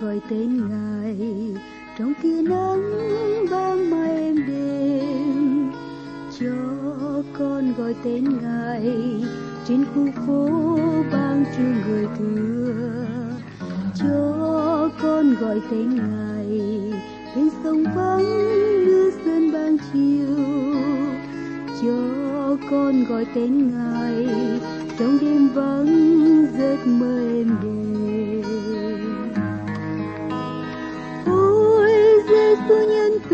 Gọi 0.00 0.20
tên 0.30 0.68
ngài. 0.68 1.16
Trong 1.98 2.12
tia 2.22 2.42
nắng 2.42 2.82
ban 3.50 3.90
mai 3.90 4.10
em 4.10 4.36
đêm, 4.46 5.70
cho 6.40 7.22
con 7.38 7.74
gọi 7.78 7.94
tên 8.04 8.24
ngài. 8.42 8.92
Trên 9.68 9.84
khu 9.84 10.08
phố 10.26 10.48
ban 11.12 11.44
trưa 11.56 11.88
người 11.88 12.06
thưa, 12.18 13.04
cho 13.94 14.90
con 15.02 15.34
gọi 15.40 15.60
tên 15.70 15.96
ngài. 15.96 16.60
Bên 17.36 17.48
sông 17.64 17.84
vắng 17.96 18.24
như 18.86 19.12
sơn 19.24 19.52
ban 19.52 19.76
chiều, 19.92 20.36
cho 21.82 22.56
con 22.70 23.04
gọi 23.04 23.26
tên 23.34 23.70
ngài. 23.70 24.28
Trong 24.98 25.18
đêm 25.20 25.48
vắng 25.54 26.46
giấc 26.58 26.86
mơ 26.86 27.18
em 27.18 27.56
đêm. 27.62 27.99
Giêsu 32.50 33.29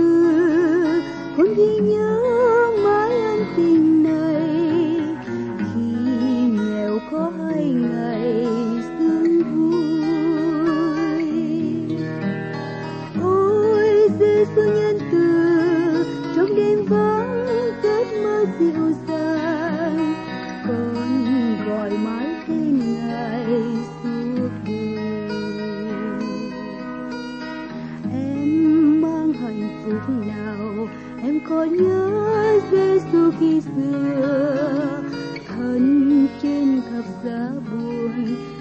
giá 37.24 37.50
buồn, 37.70 38.12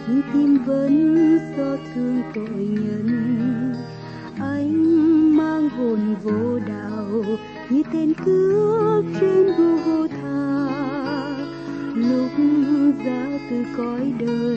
nhưng 0.07 0.21
tim 0.33 0.57
vẫn 0.65 1.37
xót 1.57 1.79
thương 1.95 2.21
tội 2.35 2.67
nhân. 2.67 3.73
Anh 4.39 5.37
mang 5.37 5.69
hồn 5.69 6.15
vô 6.23 6.59
đạo, 6.67 7.23
như 7.69 7.83
tên 7.93 8.13
cướp 8.25 9.05
trên 9.21 9.45
Golgotha 9.57 10.35
lúc 11.95 12.31
ra 13.05 13.39
từ 13.49 13.65
cõi 13.77 14.13
đời 14.19 14.54